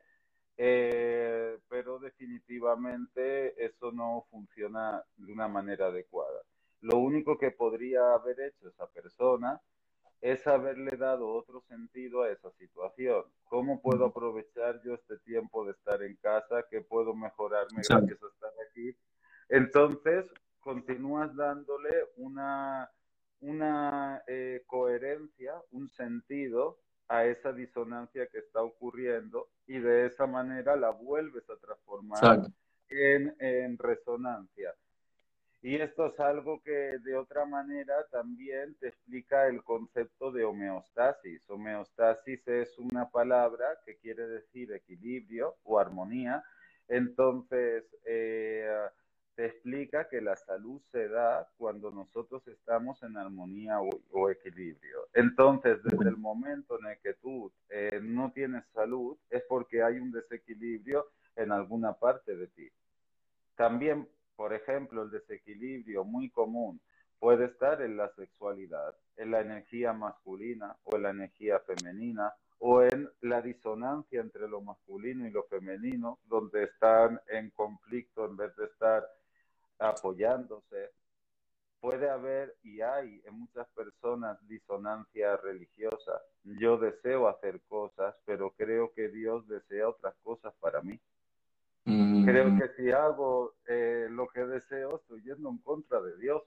eh, 0.57 1.57
pero 1.67 1.97
definitivamente 1.99 3.63
eso 3.63 3.91
no 3.91 4.27
funciona 4.29 5.03
de 5.17 5.31
una 5.31 5.47
manera 5.47 5.87
adecuada. 5.87 6.41
Lo 6.81 6.97
único 6.97 7.37
que 7.37 7.51
podría 7.51 8.13
haber 8.13 8.39
hecho 8.41 8.67
esa 8.67 8.87
persona 8.87 9.59
es 10.21 10.45
haberle 10.47 10.95
dado 10.95 11.27
otro 11.29 11.61
sentido 11.67 12.23
a 12.23 12.29
esa 12.29 12.51
situación. 12.51 13.23
¿Cómo 13.45 13.81
puedo 13.81 14.05
aprovechar 14.05 14.81
yo 14.83 14.93
este 14.93 15.17
tiempo 15.19 15.65
de 15.65 15.71
estar 15.71 16.01
en 16.03 16.15
casa? 16.17 16.65
¿Qué 16.69 16.81
puedo 16.81 17.13
mejorarme 17.13 17.81
gracias 17.87 18.23
a 18.23 18.27
estar 18.27 18.51
aquí? 18.69 18.95
Entonces, 19.49 20.33
continúas 20.59 21.35
dándole 21.35 21.89
una, 22.15 22.89
una 23.41 24.23
eh, 24.27 24.63
coherencia, 24.65 25.53
un 25.71 25.89
sentido 25.91 26.79
a 27.07 27.25
esa 27.25 27.51
disonancia 27.51 28.27
que 28.27 28.39
está 28.39 28.63
ocurriendo 28.63 29.49
y 29.67 29.79
de 29.79 30.05
esa 30.05 30.25
manera 30.25 30.75
la 30.75 30.89
vuelves 30.89 31.49
a 31.49 31.57
transformar 31.57 32.49
en, 32.89 33.35
en, 33.39 33.77
resonancia. 33.77 34.73
Y 35.61 35.75
esto 35.75 36.07
es 36.07 36.19
algo 36.19 36.61
que 36.61 36.97
de 37.03 37.15
otra 37.15 37.45
manera 37.45 37.93
también 38.11 38.75
te 38.79 38.89
explica 38.89 39.47
el 39.47 39.63
concepto 39.63 40.31
de 40.31 40.43
homeostasis. 40.43 41.49
Homeostasis 41.49 42.45
es 42.47 42.77
una 42.79 43.09
palabra 43.09 43.65
que 43.85 43.97
quiere 43.97 44.27
decir 44.27 44.73
equilibrio 44.73 45.55
o 45.63 45.79
armonía. 45.79 46.43
Entonces, 46.89 47.85
eh, 48.05 48.67
te 49.35 49.45
explica 49.45 50.07
que 50.09 50.21
la 50.21 50.35
salud 50.35 50.81
se 50.91 51.07
da 51.07 51.47
cuando 51.57 51.91
nosotros 51.91 52.47
estamos 52.47 53.01
en 53.03 53.17
armonía 53.17 53.79
o, 53.79 54.29
equilibrio. 54.29 55.07
Entonces, 55.13 55.81
desde 55.83 56.09
el 56.09 56.17
momento 56.17 56.79
en 56.79 56.91
el 56.91 56.97
que 56.99 57.15
tú 57.15 57.51
eh, 57.69 57.99
no 58.01 58.31
tienes 58.31 58.63
salud, 58.73 59.17
es 59.29 59.43
porque 59.49 59.81
hay 59.81 59.97
un 59.99 60.11
desequilibrio 60.11 61.07
en 61.35 61.51
alguna 61.51 61.93
parte 61.93 62.35
de 62.35 62.47
ti. 62.47 62.69
También, 63.55 64.07
por 64.35 64.53
ejemplo, 64.53 65.03
el 65.03 65.11
desequilibrio 65.11 66.03
muy 66.03 66.29
común 66.29 66.79
puede 67.19 67.45
estar 67.45 67.81
en 67.81 67.97
la 67.97 68.09
sexualidad, 68.15 68.95
en 69.17 69.31
la 69.31 69.41
energía 69.41 69.93
masculina 69.93 70.75
o 70.83 70.95
en 70.95 71.03
la 71.03 71.09
energía 71.09 71.59
femenina, 71.59 72.33
o 72.65 72.81
en 72.81 73.09
la 73.21 73.41
disonancia 73.41 74.21
entre 74.21 74.47
lo 74.47 74.61
masculino 74.61 75.27
y 75.27 75.31
lo 75.31 75.43
femenino, 75.43 76.19
donde 76.27 76.63
están 76.63 77.19
en 77.27 77.49
conflicto 77.49 78.25
en 78.25 78.37
vez 78.37 78.55
de 78.55 78.65
estar 78.65 79.05
apoyándose. 79.83 80.91
Puede 81.79 82.09
haber 82.09 82.55
y 82.63 82.81
hay 82.81 83.21
en 83.25 83.39
muchas 83.39 83.67
personas 83.69 84.37
disonancia 84.47 85.35
religiosa. 85.37 86.21
Yo 86.43 86.77
deseo 86.77 87.27
hacer 87.27 87.59
cosas, 87.67 88.15
pero 88.25 88.51
creo 88.51 88.93
que 88.93 89.09
Dios 89.09 89.47
desea 89.47 89.89
otras 89.89 90.15
cosas 90.23 90.53
para 90.61 90.81
mí. 90.81 90.97
Mm. 91.85 92.25
Creo 92.25 92.57
que 92.57 92.69
si 92.77 92.91
hago 92.91 93.53
eh, 93.67 94.07
lo 94.09 94.27
que 94.29 94.45
deseo, 94.45 94.95
estoy 94.95 95.21
yendo 95.23 95.49
en 95.49 95.57
contra 95.57 96.01
de 96.01 96.17
Dios. 96.17 96.43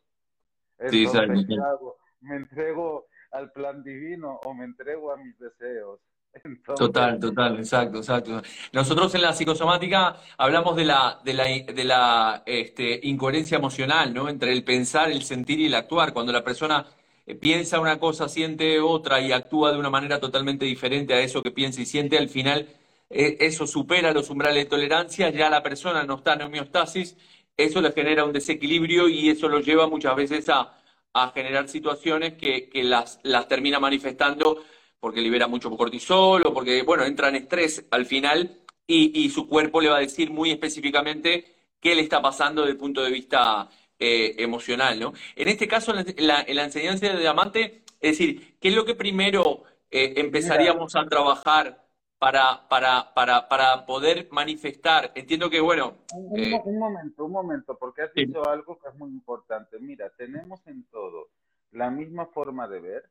Entonces, 0.79 1.47
¿qué 1.47 1.59
hago? 1.61 1.97
¿Me 2.21 2.37
entrego 2.37 3.07
al 3.37 3.53
plan 3.53 3.83
divino 3.83 4.41
o 4.45 4.55
me 4.55 4.65
entrego 4.65 5.13
a 5.13 5.17
mis 5.17 5.39
deseos? 5.39 6.01
Total, 6.77 7.19
total, 7.19 7.57
exacto, 7.57 7.99
exacto. 7.99 8.43
Nosotros 8.73 9.15
en 9.15 9.23
la 9.23 9.33
psicosomática 9.33 10.17
hablamos 10.37 10.77
de 10.77 10.85
la, 10.85 11.19
de 11.25 11.33
la, 11.33 12.43
este, 12.45 13.01
incoherencia 13.05 13.57
emocional, 13.57 14.13
¿no? 14.13 14.29
Entre 14.29 14.53
el 14.53 14.63
pensar, 14.63 15.11
el 15.11 15.23
sentir 15.23 15.61
y 15.61 15.67
el 15.67 15.75
actuar. 15.75 16.13
Cuando 16.13 16.33
la 16.33 16.45
persona 16.45 16.85
eh, 17.27 17.35
piensa 17.37 17.81
una 17.81 17.99
cosa, 17.99 18.29
siente 18.29 18.81
otra 18.81 19.19
y 19.21 19.33
actúa 19.33 19.73
de 19.73 19.79
una 19.79 19.89
manera 19.89 20.21
totalmente 20.21 20.67
diferente 20.67 21.15
a 21.15 21.21
eso 21.21 21.43
que 21.43 21.53
piensa 21.53 21.81
y 21.81 21.87
siente, 21.87 22.19
al 22.19 22.29
final 22.29 22.69
eh, 23.09 23.39
eso 23.41 23.67
supera 23.67 24.13
los 24.13 24.29
umbrales 24.29 24.65
de 24.65 24.71
tolerancia, 24.71 25.31
ya 25.31 25.49
la 25.49 25.63
persona 25.63 26.05
no 26.05 26.17
está 26.17 26.35
en 26.35 26.43
homeostasis, 26.43 27.17
eso 27.57 27.81
le 27.81 27.93
genera 27.93 28.27
un 28.27 28.35
desequilibrio 28.35 29.09
y 29.09 29.31
eso 29.31 29.49
lo 29.49 29.61
lleva 29.61 29.89
muchas 29.89 30.15
veces 30.17 30.51
a, 30.51 30.77
a 31.23 31.33
generar 31.33 31.69
situaciones 31.69 32.35
que, 32.35 32.69
que 32.69 32.85
las, 32.85 33.21
las 33.23 33.49
termina 33.49 33.81
manifestando 33.81 34.63
porque 35.01 35.21
libera 35.21 35.47
mucho 35.47 35.71
cortisol 35.71 36.47
o 36.47 36.53
porque, 36.53 36.83
bueno, 36.83 37.05
entra 37.05 37.29
en 37.29 37.37
estrés 37.37 37.87
al 37.91 38.07
final 38.07 38.59
y, 38.87 39.31
su 39.31 39.49
cuerpo 39.49 39.81
le 39.81 39.89
va 39.89 39.97
a 39.97 40.01
decir 40.01 40.31
muy 40.31 40.51
específicamente 40.51 41.57
qué 41.81 41.95
le 41.95 42.03
está 42.03 42.23
pasando 42.23 42.63
desde 42.63 42.73
el 42.73 42.79
punto 42.79 43.03
de 43.03 43.11
vista 43.11 43.69
eh, 43.99 44.35
emocional, 44.39 44.99
¿no? 45.01 45.13
En 45.35 45.49
este 45.49 45.67
caso, 45.67 45.93
en 45.97 46.27
la, 46.27 46.43
enseñanza 46.43 47.09
de 47.09 47.19
diamante, 47.19 47.83
es 48.01 48.19
decir, 48.19 48.57
¿qué 48.61 48.69
es 48.69 48.75
lo 48.75 48.85
que 48.85 48.95
primero 48.95 49.65
eh, 49.91 50.15
empezaríamos 50.17 50.95
a 50.95 51.07
trabajar 51.07 51.86
para, 52.19 52.67
para, 52.69 53.13
para, 53.15 53.49
para 53.49 53.87
poder 53.87 54.29
manifestar? 54.31 55.13
Entiendo 55.15 55.51
que, 55.51 55.61
bueno... 55.61 55.99
Un, 56.15 56.39
eh, 56.39 56.61
un 56.65 56.79
momento, 56.79 57.25
un 57.25 57.33
momento, 57.33 57.77
porque 57.79 58.03
has 58.03 58.15
dicho 58.15 58.49
algo 58.49 58.79
que 58.79 58.89
es 58.89 58.95
muy 58.95 59.11
importante. 59.11 59.79
Mira, 59.79 60.11
tenemos 60.17 60.67
en 60.67 60.85
todo 60.85 61.29
la 61.73 61.91
misma 61.91 62.27
forma 62.27 62.69
de 62.69 62.81
ver, 62.81 63.11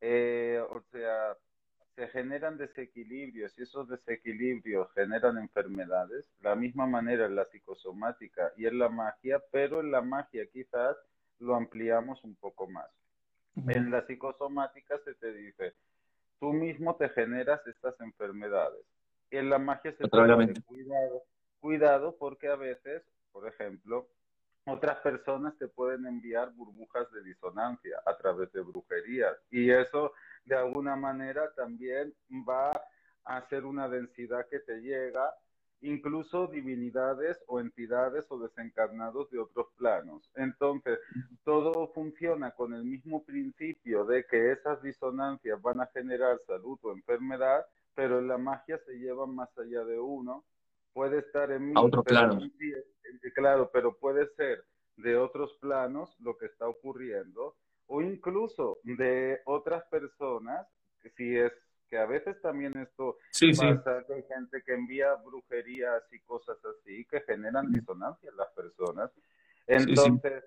eh, 0.00 0.62
o 0.70 0.80
sea, 0.92 1.36
se 1.96 2.08
generan 2.08 2.58
desequilibrios 2.58 3.58
y 3.58 3.62
esos 3.62 3.88
desequilibrios 3.88 4.92
generan 4.92 5.38
enfermedades, 5.38 6.30
la 6.40 6.54
misma 6.54 6.86
manera 6.86 7.24
en 7.24 7.34
la 7.34 7.46
psicosomática 7.46 8.52
y 8.56 8.66
en 8.66 8.78
la 8.78 8.90
magia, 8.90 9.42
pero 9.50 9.80
en 9.80 9.90
la 9.90 10.02
magia 10.02 10.44
quizás 10.52 10.96
lo 11.38 11.54
ampliamos 11.54 12.22
un 12.22 12.36
poco 12.36 12.68
más. 12.68 12.88
En 13.68 13.90
la 13.90 14.06
psicosomática 14.06 14.98
se 15.04 15.14
te 15.14 15.32
dice, 15.32 15.72
tú 16.40 16.52
mismo 16.52 16.96
te 16.96 17.08
generas 17.10 17.66
estas 17.66 18.00
enfermedades. 18.00 18.84
Y 19.30 19.36
en 19.36 19.50
la 19.50 19.58
magia 19.58 19.92
se 19.92 20.08
te 20.08 20.36
dice, 20.46 20.62
cuidado, 20.62 21.22
cuidado 21.60 22.16
porque 22.16 22.48
a 22.48 22.56
veces, 22.56 23.02
por 23.32 23.46
ejemplo, 23.48 24.08
otras 24.66 24.98
personas 24.98 25.56
te 25.58 25.68
pueden 25.68 26.06
enviar 26.06 26.52
burbujas 26.52 27.10
de 27.12 27.22
disonancia 27.22 28.00
a 28.04 28.16
través 28.16 28.52
de 28.52 28.62
brujerías 28.62 29.36
y 29.50 29.70
eso 29.70 30.12
de 30.44 30.56
alguna 30.56 30.96
manera 30.96 31.52
también 31.54 32.12
va 32.48 32.72
a 33.24 33.48
ser 33.48 33.64
una 33.64 33.88
densidad 33.88 34.46
que 34.48 34.60
te 34.60 34.80
llega, 34.80 35.34
incluso 35.80 36.46
divinidades 36.46 37.38
o 37.46 37.60
entidades 37.60 38.26
o 38.30 38.38
desencarnados 38.38 39.30
de 39.30 39.38
otros 39.38 39.66
planos. 39.76 40.30
Entonces, 40.34 40.98
todo 41.44 41.88
funciona 41.88 42.50
con 42.52 42.74
el 42.74 42.84
mismo 42.84 43.24
principio 43.24 44.04
de 44.04 44.24
que 44.26 44.52
esas 44.52 44.82
disonancias 44.82 45.60
van 45.60 45.80
a 45.80 45.86
generar 45.86 46.38
salud 46.46 46.78
o 46.82 46.92
enfermedad, 46.92 47.66
pero 47.94 48.18
en 48.18 48.28
la 48.28 48.38
magia 48.38 48.78
se 48.86 48.98
llevan 48.98 49.34
más 49.34 49.56
allá 49.58 49.84
de 49.84 49.98
uno. 49.98 50.44
Puede 50.92 51.18
estar 51.18 51.50
en 51.50 51.68
mí, 51.68 51.72
otro 51.76 52.02
plano. 52.02 52.40
claro, 53.34 53.70
pero 53.72 53.96
puede 53.96 54.28
ser 54.34 54.64
de 54.96 55.16
otros 55.16 55.56
planos 55.60 56.16
lo 56.20 56.38
que 56.38 56.46
está 56.46 56.66
ocurriendo 56.66 57.54
o 57.86 58.02
incluso 58.02 58.78
de 58.82 59.40
otras 59.44 59.84
personas, 59.86 60.66
si 61.16 61.36
es 61.36 61.52
que 61.88 61.98
a 61.98 62.06
veces 62.06 62.40
también 62.40 62.76
esto 62.78 63.18
pasa, 63.56 64.04
que 64.06 64.14
hay 64.14 64.22
gente 64.24 64.62
que 64.62 64.74
envía 64.74 65.14
brujerías 65.14 66.02
y 66.12 66.20
cosas 66.20 66.58
así 66.64 67.04
que 67.06 67.20
generan 67.22 67.72
disonancia 67.72 68.30
en 68.30 68.36
las 68.36 68.48
personas. 68.52 69.10
Entonces, 69.66 70.44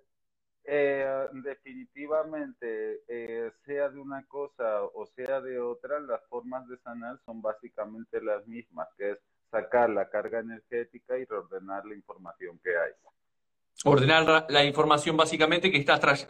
eh, 0.63 1.27
definitivamente, 1.43 3.01
eh, 3.07 3.51
sea 3.65 3.89
de 3.89 3.99
una 3.99 4.23
cosa 4.27 4.83
o 4.83 5.05
sea 5.15 5.41
de 5.41 5.59
otra, 5.59 5.99
las 5.99 6.25
formas 6.27 6.67
de 6.67 6.77
sanar 6.77 7.19
son 7.25 7.41
básicamente 7.41 8.21
las 8.21 8.45
mismas, 8.47 8.87
que 8.97 9.11
es 9.11 9.17
sacar 9.49 9.89
la 9.89 10.09
carga 10.09 10.39
energética 10.39 11.17
y 11.17 11.25
reordenar 11.25 11.85
la 11.85 11.95
información 11.95 12.59
que 12.63 12.77
hay 12.77 12.91
ordenar 13.85 14.47
la 14.49 14.65
información 14.65 15.15
básicamente 15.17 15.71
que 15.71 15.77
estás 15.77 16.27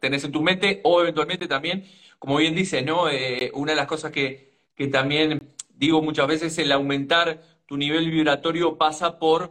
tenés 0.00 0.24
en 0.24 0.32
tu 0.32 0.42
mente 0.42 0.80
o 0.84 1.00
eventualmente 1.00 1.48
también, 1.48 1.84
como 2.18 2.36
bien 2.36 2.54
dice, 2.54 2.82
¿no? 2.82 3.08
Eh, 3.08 3.50
una 3.54 3.72
de 3.72 3.76
las 3.76 3.86
cosas 3.86 4.12
que, 4.12 4.58
que, 4.76 4.88
también 4.88 5.54
digo 5.74 6.02
muchas 6.02 6.26
veces, 6.26 6.56
el 6.58 6.72
aumentar 6.72 7.42
tu 7.66 7.76
nivel 7.76 8.10
vibratorio 8.10 8.76
pasa 8.76 9.18
por 9.18 9.50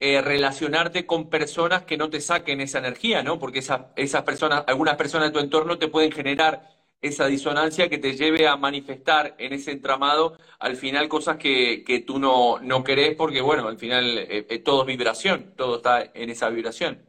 eh, 0.00 0.22
relacionarte 0.22 1.06
con 1.06 1.28
personas 1.28 1.82
que 1.84 1.98
no 1.98 2.10
te 2.10 2.20
saquen 2.20 2.60
esa 2.60 2.78
energía, 2.78 3.22
¿no? 3.22 3.38
Porque 3.38 3.58
esas 3.60 4.22
personas, 4.22 4.64
algunas 4.66 4.96
personas 4.96 5.28
de 5.28 5.32
tu 5.32 5.40
entorno 5.40 5.78
te 5.78 5.88
pueden 5.88 6.10
generar 6.10 6.79
esa 7.00 7.26
disonancia 7.26 7.88
que 7.88 7.98
te 7.98 8.14
lleve 8.14 8.46
a 8.46 8.56
manifestar 8.56 9.34
en 9.38 9.52
ese 9.52 9.72
entramado 9.72 10.36
al 10.58 10.76
final 10.76 11.08
cosas 11.08 11.38
que, 11.38 11.82
que 11.84 12.00
tú 12.00 12.18
no, 12.18 12.58
no 12.60 12.84
querés 12.84 13.16
porque, 13.16 13.40
bueno, 13.40 13.68
al 13.68 13.78
final 13.78 14.18
eh, 14.18 14.46
eh, 14.48 14.58
todo 14.58 14.82
es 14.82 14.86
vibración, 14.86 15.54
todo 15.56 15.76
está 15.76 16.02
en 16.02 16.30
esa 16.30 16.50
vibración. 16.50 17.06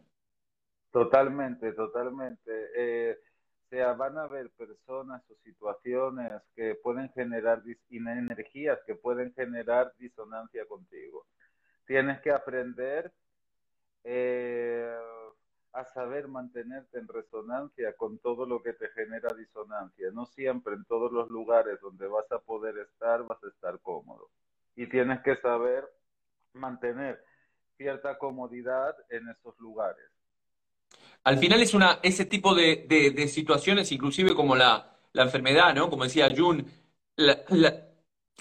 Totalmente, 0.92 1.74
totalmente. 1.74 2.52
Eh, 2.76 3.18
o 3.66 3.70
sea, 3.70 3.94
van 3.94 4.18
a 4.18 4.24
haber 4.24 4.50
personas 4.52 5.24
o 5.30 5.36
situaciones 5.44 6.42
que 6.56 6.76
pueden 6.76 7.10
generar 7.14 7.64
energías 7.90 8.80
que 8.86 8.96
pueden 8.96 9.34
generar 9.34 9.94
disonancia 9.98 10.66
contigo. 10.66 11.26
Tienes 11.86 12.20
que 12.22 12.32
aprender 12.32 13.12
eh, 14.04 14.98
a 15.74 15.86
saber 15.86 16.28
mantenerte 16.28 17.00
en 17.00 17.08
resonancia 17.08 17.94
con 17.96 18.18
todo 18.20 18.46
lo 18.46 18.62
que 18.62 18.74
te 18.74 18.90
genera 18.90 19.34
disonancia. 19.36 20.10
No 20.12 20.26
siempre 20.26 20.74
en 20.74 20.86
todos 20.86 21.12
los 21.12 21.30
lugares 21.30 21.80
donde 21.82 22.08
vas 22.08 22.30
a 22.32 22.40
poder 22.40 22.78
estar 22.78 23.24
vas 23.24 23.42
a 23.44 23.48
estar 23.48 23.80
cómodo. 23.80 24.30
Y 24.76 24.88
tienes 24.88 25.22
que 25.22 25.38
saber 25.38 25.86
mantener 26.54 27.24
cierta 27.78 28.18
comodidad 28.18 28.96
en 29.10 29.30
esos 29.30 29.58
lugares. 29.60 30.06
Al 31.24 31.38
final 31.38 31.62
es 31.62 31.74
una, 31.74 32.00
ese 32.04 32.26
tipo 32.26 32.54
de, 32.56 33.28
situaciones, 33.32 33.92
inclusive 33.92 34.36
como 34.36 34.56
la, 34.56 34.88
enfermedad, 35.14 35.74
¿no? 35.74 35.90
Como 35.90 36.04
decía 36.04 36.30
Jun, 36.36 36.66
la, 37.16 37.44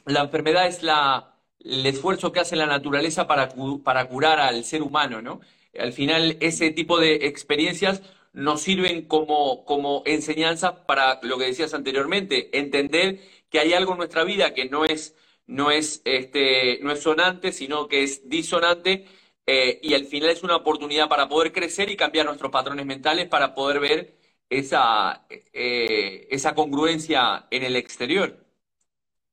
la, 0.06 0.20
enfermedad 0.20 0.66
es 0.66 0.82
la, 0.82 1.36
el 1.60 1.84
esfuerzo 1.86 2.32
que 2.32 2.40
hace 2.40 2.56
la 2.56 2.66
naturaleza 2.66 3.26
para, 3.26 3.50
para 3.84 4.08
curar 4.08 4.40
al 4.40 4.64
ser 4.64 4.82
humano, 4.82 5.20
¿no? 5.20 5.40
Al 5.78 5.92
final, 5.92 6.36
ese 6.40 6.70
tipo 6.70 6.98
de 6.98 7.26
experiencias 7.26 8.02
nos 8.32 8.62
sirven 8.62 9.06
como, 9.06 9.64
como 9.64 10.02
enseñanza 10.06 10.86
para 10.86 11.20
lo 11.22 11.38
que 11.38 11.46
decías 11.46 11.74
anteriormente, 11.74 12.56
entender 12.58 13.20
que 13.50 13.60
hay 13.60 13.72
algo 13.72 13.92
en 13.92 13.98
nuestra 13.98 14.24
vida 14.24 14.54
que 14.54 14.66
no 14.68 14.84
es, 14.84 15.16
no 15.46 15.70
es, 15.70 16.02
este, 16.04 16.78
no 16.82 16.92
es 16.92 17.00
sonante, 17.02 17.52
sino 17.52 17.88
que 17.88 18.02
es 18.04 18.28
disonante, 18.28 19.06
eh, 19.46 19.80
y 19.82 19.94
al 19.94 20.04
final 20.06 20.30
es 20.30 20.42
una 20.42 20.56
oportunidad 20.56 21.08
para 21.08 21.28
poder 21.28 21.52
crecer 21.52 21.90
y 21.90 21.96
cambiar 21.96 22.26
nuestros 22.26 22.52
patrones 22.52 22.86
mentales 22.86 23.28
para 23.28 23.54
poder 23.54 23.80
ver 23.80 24.16
esa, 24.48 25.26
eh, 25.52 26.28
esa 26.30 26.54
congruencia 26.54 27.46
en 27.50 27.64
el 27.64 27.76
exterior. 27.76 28.39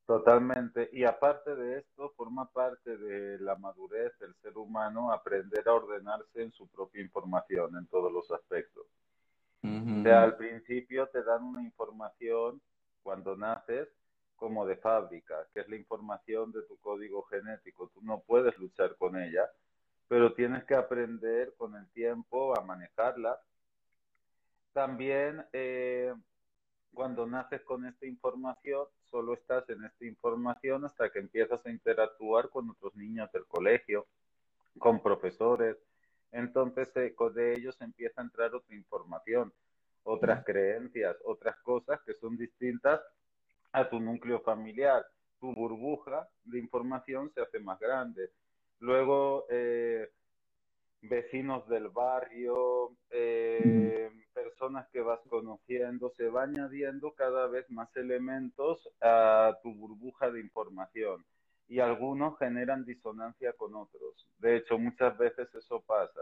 Totalmente. 0.08 0.90
Y 0.94 1.04
aparte 1.04 1.54
de 1.54 1.80
esto, 1.80 2.14
forma 2.16 2.50
parte 2.50 2.98
de 2.98 3.38
la 3.40 3.58
madurez 3.58 4.18
del 4.20 4.34
ser 4.36 4.58
humano 4.58 5.12
aprender 5.12 5.68
a 5.68 5.74
ordenarse 5.74 6.44
en 6.44 6.54
su 6.54 6.66
propia 6.70 7.02
información 7.02 7.76
en 7.76 7.86
todos 7.88 8.12
los 8.12 8.32
aspectos. 8.32 8.86
O 9.64 10.04
sea, 10.04 10.24
al 10.24 10.38
principio 10.38 11.08
te 11.08 11.24
dan 11.24 11.44
una 11.44 11.62
información 11.62 12.62
cuando 13.04 13.36
naces 13.36 13.90
como 14.38 14.66
de 14.66 14.78
fábrica, 14.78 15.46
que 15.54 15.60
es 15.60 15.68
la 15.68 15.76
información 15.76 16.54
de 16.54 16.62
tu 16.62 16.78
código 16.78 17.24
genético. 17.24 17.90
Tú 17.94 18.02
no 18.02 18.24
puedes 18.26 18.58
luchar 18.60 18.96
con 18.96 19.22
ella, 19.22 19.52
pero 20.08 20.34
tienes 20.34 20.64
que 20.64 20.76
aprender 20.76 21.54
con 21.58 21.76
el 21.76 21.86
tiempo 21.90 22.58
a 22.58 22.64
manejarla. 22.64 23.42
También 24.72 25.46
eh, 25.52 26.14
cuando 26.94 27.26
naces 27.26 27.62
con 27.64 27.86
esta 27.86 28.06
información, 28.06 28.88
solo 29.10 29.34
estás 29.34 29.70
en 29.70 29.84
esta 29.84 30.06
información 30.06 30.86
hasta 30.86 31.10
que 31.10 31.20
empiezas 31.20 31.66
a 31.66 31.72
interactuar 31.72 32.50
con 32.50 32.70
otros 32.70 32.96
niños 32.96 33.32
del 33.32 33.46
colegio, 33.46 34.08
con 34.78 35.02
profesores. 35.02 35.78
Entonces, 36.32 36.90
eh, 36.96 37.16
de 37.34 37.54
ellos 37.54 37.80
empieza 37.82 38.22
a 38.22 38.26
entrar 38.26 38.54
otra 38.54 38.76
información, 38.76 39.54
otras 40.04 40.44
creencias, 40.46 41.18
otras 41.26 41.58
cosas 41.58 42.00
que 42.06 42.14
son 42.14 42.38
distintas 42.38 43.02
a 43.72 43.90
tu 43.90 44.00
núcleo 44.00 44.40
familiar. 44.42 45.06
Tu 45.40 45.54
burbuja 45.54 46.28
de 46.44 46.60
información 46.60 47.32
se 47.34 47.42
hace 47.42 47.60
más 47.60 47.80
grande. 47.80 48.32
Luego, 48.80 49.46
eh, 49.50 50.10
vecinos 51.02 51.68
del 51.68 51.90
barrio, 51.90 52.92
eh, 53.10 54.12
personas 54.38 54.88
que 54.90 55.02
vas 55.02 55.20
conociendo, 55.30 56.12
se 56.16 56.30
va 56.30 56.44
añadiendo 56.44 57.14
cada 57.14 57.48
vez 57.48 57.68
más 57.72 57.90
elementos 57.96 58.88
a 59.02 59.58
tu 59.64 59.74
burbuja 59.74 60.30
de 60.30 60.42
información 60.42 61.26
y 61.68 61.80
algunos 61.80 62.38
generan 62.38 62.86
disonancia 62.86 63.54
con 63.54 63.76
otros. 63.76 64.28
De 64.38 64.58
hecho, 64.58 64.78
muchas 64.78 65.18
veces 65.18 65.48
eso 65.56 65.82
pasa. 65.82 66.22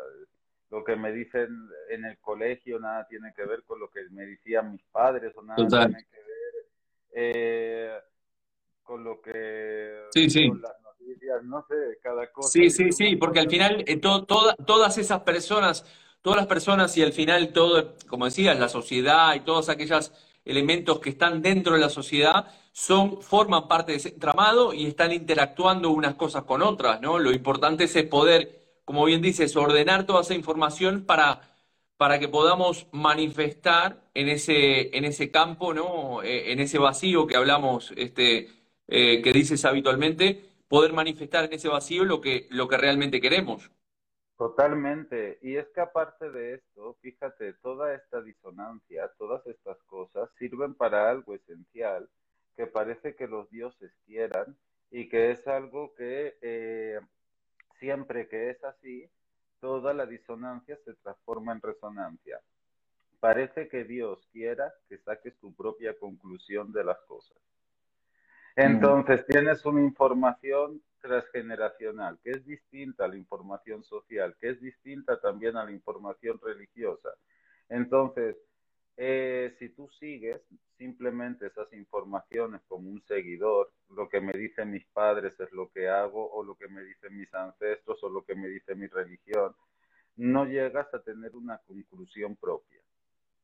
Lo 0.72 0.84
que 0.86 0.96
me 0.96 1.12
dicen 1.12 1.50
en 1.90 2.06
el 2.06 2.18
colegio 2.20 2.80
nada 2.80 3.06
tiene 3.08 3.34
que 3.36 3.46
ver 3.46 3.64
con 3.64 3.80
lo 3.80 3.90
que 3.90 4.02
me 4.12 4.26
decían 4.26 4.72
mis 4.72 4.84
padres 4.86 5.34
o 5.36 5.44
nada 5.44 5.68
tiene 5.68 6.06
que 6.10 6.18
ver 6.18 6.66
eh, 7.12 8.00
con 8.84 9.04
lo 9.04 9.22
que... 9.22 10.06
Sí, 10.12 10.30
sí 10.30 10.50
no 11.44 11.66
sé, 11.68 12.00
cada 12.02 12.32
cosa. 12.32 12.50
Sí, 12.50 12.70
sí, 12.70 12.92
sí, 12.92 13.16
porque 13.16 13.40
al 13.40 13.50
final 13.50 13.84
eh, 13.88 13.98
todas 13.98 14.98
esas 14.98 15.22
personas, 15.22 15.86
todas 16.26 16.38
las 16.38 16.48
personas 16.48 16.98
y 16.98 17.04
al 17.04 17.14
final 17.14 17.54
todo, 17.54 17.94
como 18.08 18.26
decías, 18.26 18.58
la 18.58 18.68
sociedad 18.68 19.36
y 19.36 19.42
todos 19.42 19.70
aquellos 19.70 20.12
elementos 20.44 21.00
que 21.00 21.12
están 21.12 21.44
dentro 21.44 21.76
de 21.76 21.80
la 21.80 21.90
sociedad 21.90 22.48
son, 22.72 23.22
forman 23.22 23.68
parte 23.68 23.92
de 23.92 24.00
ese 24.00 24.10
entramado 24.10 24.74
y 24.74 24.88
están 24.88 25.12
interactuando 25.12 25.92
unas 25.92 26.16
cosas 26.16 26.42
con 26.46 26.64
otras, 26.64 27.00
¿no? 27.00 27.20
Lo 27.20 27.32
importante 27.32 27.84
es 27.84 28.04
poder, 28.06 28.80
como 28.86 29.06
bien 29.06 29.22
dices, 29.22 29.56
ordenar 29.56 30.08
toda 30.08 30.22
esa 30.22 30.34
información 30.34 31.06
para, 31.06 31.42
para 31.96 32.18
que 32.18 32.28
podamos 32.28 32.88
manifestar 32.92 34.02
en 34.16 34.28
ese, 34.28 34.98
en 34.98 35.06
ese 35.06 35.30
campo, 35.30 35.76
¿no? 35.76 36.24
Eh, 36.24 36.52
en 36.54 36.60
ese 36.60 36.80
vacío 36.80 37.28
que 37.28 37.38
hablamos, 37.38 37.94
este, 37.98 38.50
eh, 38.88 39.22
que 39.22 39.32
dices 39.32 39.64
habitualmente, 39.64 40.44
poder 40.68 40.92
manifestar 40.92 41.46
en 41.46 41.54
ese 41.54 41.68
vacío 41.68 42.04
lo 42.04 42.20
que, 42.20 42.48
lo 42.50 42.68
que 42.68 42.78
realmente 42.78 43.22
queremos. 43.22 43.70
Totalmente. 44.38 45.40
Y 45.42 45.56
es 45.56 45.68
que 45.70 45.82
aparte 45.82 46.30
de 46.30 46.56
esto, 46.56 46.98
fíjate, 47.02 47.54
toda 47.54 47.94
esta 47.94 48.22
disonancia, 48.22 49.10
todas 49.18 49.46
estas 49.48 49.82
cosas 49.84 50.30
sirven 50.38 50.74
para 50.74 51.10
algo 51.10 51.36
esencial, 51.36 52.10
que 52.56 52.68
parece 52.68 53.16
que 53.16 53.28
los 53.28 53.50
dioses 53.50 53.92
quieran 54.06 54.58
y 54.92 55.08
que 55.08 55.32
es 55.32 55.48
algo 55.48 55.94
que 55.96 56.38
eh, 56.42 57.00
siempre 57.80 58.28
que 58.28 58.50
es 58.50 58.64
así, 58.64 59.10
toda 59.60 59.94
la 59.94 60.06
disonancia 60.06 60.78
se 60.84 60.94
transforma 60.96 61.54
en 61.54 61.62
resonancia. 61.62 62.40
Parece 63.20 63.68
que 63.70 63.86
Dios 63.86 64.28
quiera 64.32 64.74
que 64.90 64.98
saques 64.98 65.38
tu 65.40 65.54
propia 65.54 65.98
conclusión 65.98 66.72
de 66.72 66.84
las 66.84 67.00
cosas. 67.08 67.38
Entonces 68.56 69.26
tienes 69.26 69.66
una 69.66 69.82
información 69.82 70.82
transgeneracional 71.06 72.18
que 72.24 72.32
es 72.32 72.46
distinta 72.46 73.06
a 73.06 73.08
la 73.08 73.18
información 73.18 73.84
social, 73.84 74.36
que 74.40 74.50
es 74.50 74.62
distinta 74.62 75.20
también 75.20 75.56
a 75.56 75.64
la 75.64 75.72
información 75.72 76.40
religiosa. 76.42 77.10
Entonces, 77.70 78.36
eh, 78.98 79.56
si 79.60 79.70
tú 79.70 79.90
sigues 80.00 80.42
simplemente 80.78 81.48
esas 81.48 81.72
informaciones 81.74 82.62
como 82.68 82.90
un 82.90 83.02
seguidor, 83.04 83.72
lo 83.90 84.10
que 84.10 84.20
me 84.20 84.34
dicen 84.34 84.72
mis 84.72 84.86
padres 84.88 85.40
es 85.40 85.52
lo 85.52 85.70
que 85.72 85.88
hago, 85.90 86.32
o 86.32 86.44
lo 86.44 86.56
que 86.56 86.68
me 86.68 86.84
dicen 86.84 87.18
mis 87.18 87.34
ancestros, 87.34 88.04
o 88.04 88.10
lo 88.10 88.24
que 88.24 88.36
me 88.36 88.48
dice 88.48 88.76
mi 88.76 88.88
religión, 88.88 89.54
no 90.18 90.46
llegas 90.46 90.94
a 90.94 91.02
tener 91.02 91.36
una 91.36 91.58
conclusión 91.60 92.36
propia. 92.36 92.80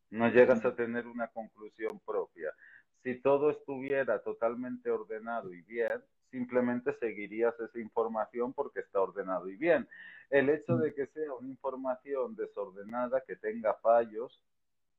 No 0.10 0.28
llegas 0.30 0.65
a 0.65 0.76
tener 0.76 1.08
una 1.08 1.28
conclusión 1.28 2.00
propia. 2.06 2.54
Si 3.04 3.15
todo 3.21 3.50
estuviera 3.50 4.19
totalmente 4.19 4.89
ordenado 4.91 5.54
y 5.54 5.62
bien, 5.62 6.02
simplemente 6.32 6.94
seguirías 7.00 7.54
esa 7.60 7.80
información 7.80 8.54
porque 8.54 8.80
está 8.80 9.02
ordenado 9.02 9.50
y 9.50 9.58
bien. 9.58 9.88
El 10.30 10.50
hecho 10.50 10.78
de 10.78 10.94
que 10.94 11.08
sea 11.08 11.34
una 11.34 11.50
información 11.50 12.36
desordenada, 12.36 13.22
que 13.28 13.36
tenga 13.36 13.74
fallos, 13.76 14.41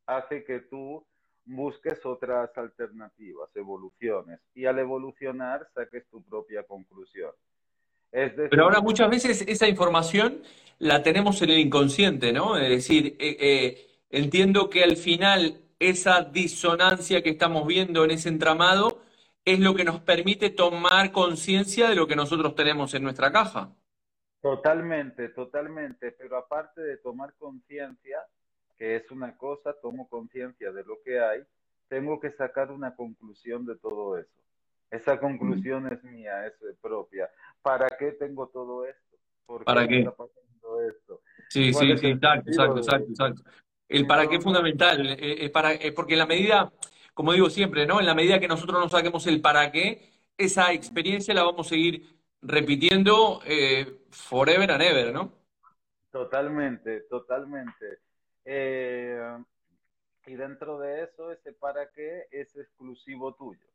hace 0.06 0.44
que 0.44 0.60
tú 0.60 1.04
busques 1.44 2.04
otras 2.04 2.56
alternativas, 2.56 3.48
evoluciones, 3.56 4.40
y 4.54 4.66
al 4.66 4.78
evolucionar 4.78 5.66
saques 5.74 6.06
tu 6.08 6.22
propia 6.22 6.62
conclusión. 6.62 7.32
Pero 8.10 8.64
ahora 8.64 8.80
muchas 8.80 9.08
veces 9.08 9.42
esa 9.48 9.66
información 9.66 10.42
la 10.78 11.02
tenemos 11.02 11.40
en 11.40 11.50
el 11.50 11.58
inconsciente, 11.58 12.32
¿no? 12.32 12.58
Es 12.58 12.68
decir, 12.68 13.16
eh, 13.18 13.36
eh, 13.40 13.86
entiendo 14.10 14.68
que 14.68 14.84
al 14.84 14.96
final 14.96 15.62
esa 15.78 16.22
disonancia 16.22 17.22
que 17.22 17.30
estamos 17.30 17.66
viendo 17.66 18.04
en 18.04 18.10
ese 18.10 18.28
entramado 18.28 19.00
es 19.44 19.58
lo 19.58 19.74
que 19.74 19.84
nos 19.84 20.00
permite 20.00 20.50
tomar 20.50 21.12
conciencia 21.12 21.88
de 21.88 21.96
lo 21.96 22.06
que 22.06 22.16
nosotros 22.16 22.54
tenemos 22.54 22.94
en 22.94 23.02
nuestra 23.02 23.32
caja. 23.32 23.72
Totalmente, 24.40 25.28
totalmente, 25.28 26.12
pero 26.12 26.36
aparte 26.36 26.80
de 26.80 26.96
tomar 26.96 27.34
conciencia, 27.34 28.18
que 28.76 28.96
es 28.96 29.10
una 29.10 29.36
cosa, 29.36 29.74
tomo 29.80 30.08
conciencia 30.08 30.72
de 30.72 30.84
lo 30.84 31.00
que 31.04 31.20
hay, 31.20 31.42
tengo 31.88 32.18
que 32.18 32.32
sacar 32.32 32.70
una 32.72 32.96
conclusión 32.96 33.66
de 33.66 33.76
todo 33.76 34.18
eso. 34.18 34.30
Esa 34.90 35.18
conclusión 35.18 35.86
es 35.92 36.02
mía, 36.04 36.46
es 36.46 36.54
propia. 36.80 37.30
¿Para 37.62 37.88
qué 37.98 38.12
tengo 38.12 38.48
todo 38.48 38.84
esto? 38.84 39.16
¿Por 39.46 39.64
¿Para 39.64 39.86
qué? 39.86 40.00
Está 40.00 40.10
pasando 40.10 40.82
esto? 40.82 41.20
Sí, 41.48 41.72
sí, 41.72 41.96
sí, 41.96 42.06
exacto, 42.08 42.50
exacto, 42.50 42.78
exacto, 43.08 43.42
El 43.88 44.06
para 44.06 44.26
qué 44.26 44.36
es 44.36 44.44
fundamental, 44.44 45.06
eh, 45.06 45.44
es 45.44 45.50
para, 45.50 45.70
porque 45.94 46.14
en 46.14 46.18
la 46.18 46.26
medida, 46.26 46.72
como 47.14 47.32
digo 47.32 47.50
siempre, 47.50 47.86
¿no? 47.86 48.00
En 48.00 48.06
la 48.06 48.14
medida 48.14 48.40
que 48.40 48.48
nosotros 48.48 48.80
no 48.80 48.88
saquemos 48.88 49.26
el 49.26 49.40
para 49.40 49.70
qué, 49.70 50.10
esa 50.36 50.72
experiencia 50.72 51.34
la 51.34 51.44
vamos 51.44 51.66
a 51.66 51.70
seguir 51.70 52.20
repitiendo 52.40 53.40
eh, 53.46 54.00
forever 54.10 54.70
and 54.70 54.82
ever, 54.82 55.12
¿no? 55.12 55.32
Totalmente, 56.10 57.00
totalmente. 57.02 58.00
Eh, 58.44 59.38
y 60.26 60.34
dentro 60.34 60.78
de 60.78 61.04
eso, 61.04 61.32
ese 61.32 61.52
para 61.52 61.90
qué 61.90 62.26
es 62.30 62.54
exclusivo 62.56 63.34
tuyo. 63.34 63.71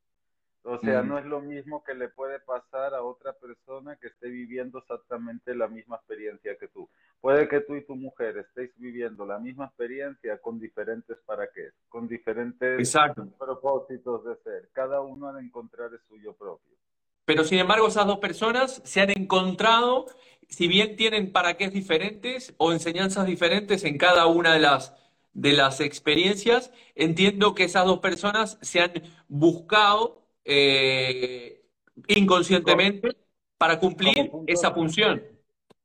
O 0.69 0.79
sea, 0.79 1.01
no 1.01 1.17
es 1.17 1.23
lo 1.23 1.39
mismo 1.39 1.81
que 1.81 1.93
le 1.93 2.09
puede 2.09 2.41
pasar 2.41 2.93
a 2.93 3.01
otra 3.01 3.31
persona 3.31 3.95
que 3.95 4.07
esté 4.07 4.27
viviendo 4.27 4.79
exactamente 4.79 5.55
la 5.55 5.69
misma 5.69 5.95
experiencia 5.95 6.57
que 6.57 6.67
tú. 6.67 6.89
Puede 7.21 7.47
que 7.47 7.61
tú 7.61 7.77
y 7.77 7.85
tu 7.85 7.95
mujer 7.95 8.37
estéis 8.37 8.71
viviendo 8.75 9.25
la 9.25 9.39
misma 9.39 9.67
experiencia 9.67 10.37
con 10.39 10.59
diferentes 10.59 11.17
para 11.25 11.47
qué, 11.53 11.69
con 11.87 12.09
diferentes 12.09 12.97
propósitos 13.39 14.25
de 14.25 14.35
ser. 14.43 14.69
Cada 14.73 14.99
uno 14.99 15.29
ha 15.29 15.33
de 15.33 15.43
encontrar 15.43 15.93
el 15.93 16.01
suyo 16.09 16.33
propio. 16.33 16.75
Pero 17.23 17.45
sin 17.45 17.59
embargo, 17.59 17.87
esas 17.87 18.05
dos 18.05 18.19
personas 18.19 18.81
se 18.83 18.99
han 18.99 19.11
encontrado, 19.11 20.07
si 20.49 20.67
bien 20.67 20.97
tienen 20.97 21.31
para 21.31 21.55
qué 21.55 21.69
diferentes 21.69 22.53
o 22.57 22.73
enseñanzas 22.73 23.25
diferentes 23.25 23.85
en 23.85 23.97
cada 23.97 24.25
una 24.27 24.51
de 24.51 24.59
las, 24.59 24.93
de 25.31 25.53
las 25.53 25.79
experiencias, 25.79 26.73
entiendo 26.93 27.55
que 27.55 27.63
esas 27.63 27.85
dos 27.85 27.99
personas 27.99 28.57
se 28.61 28.81
han 28.81 28.91
buscado 29.29 30.26
eh, 30.49 31.61
inconscientemente 32.07 33.09
para 33.57 33.77
cumplir 33.79 34.31
esa 34.47 34.71
función. 34.71 35.21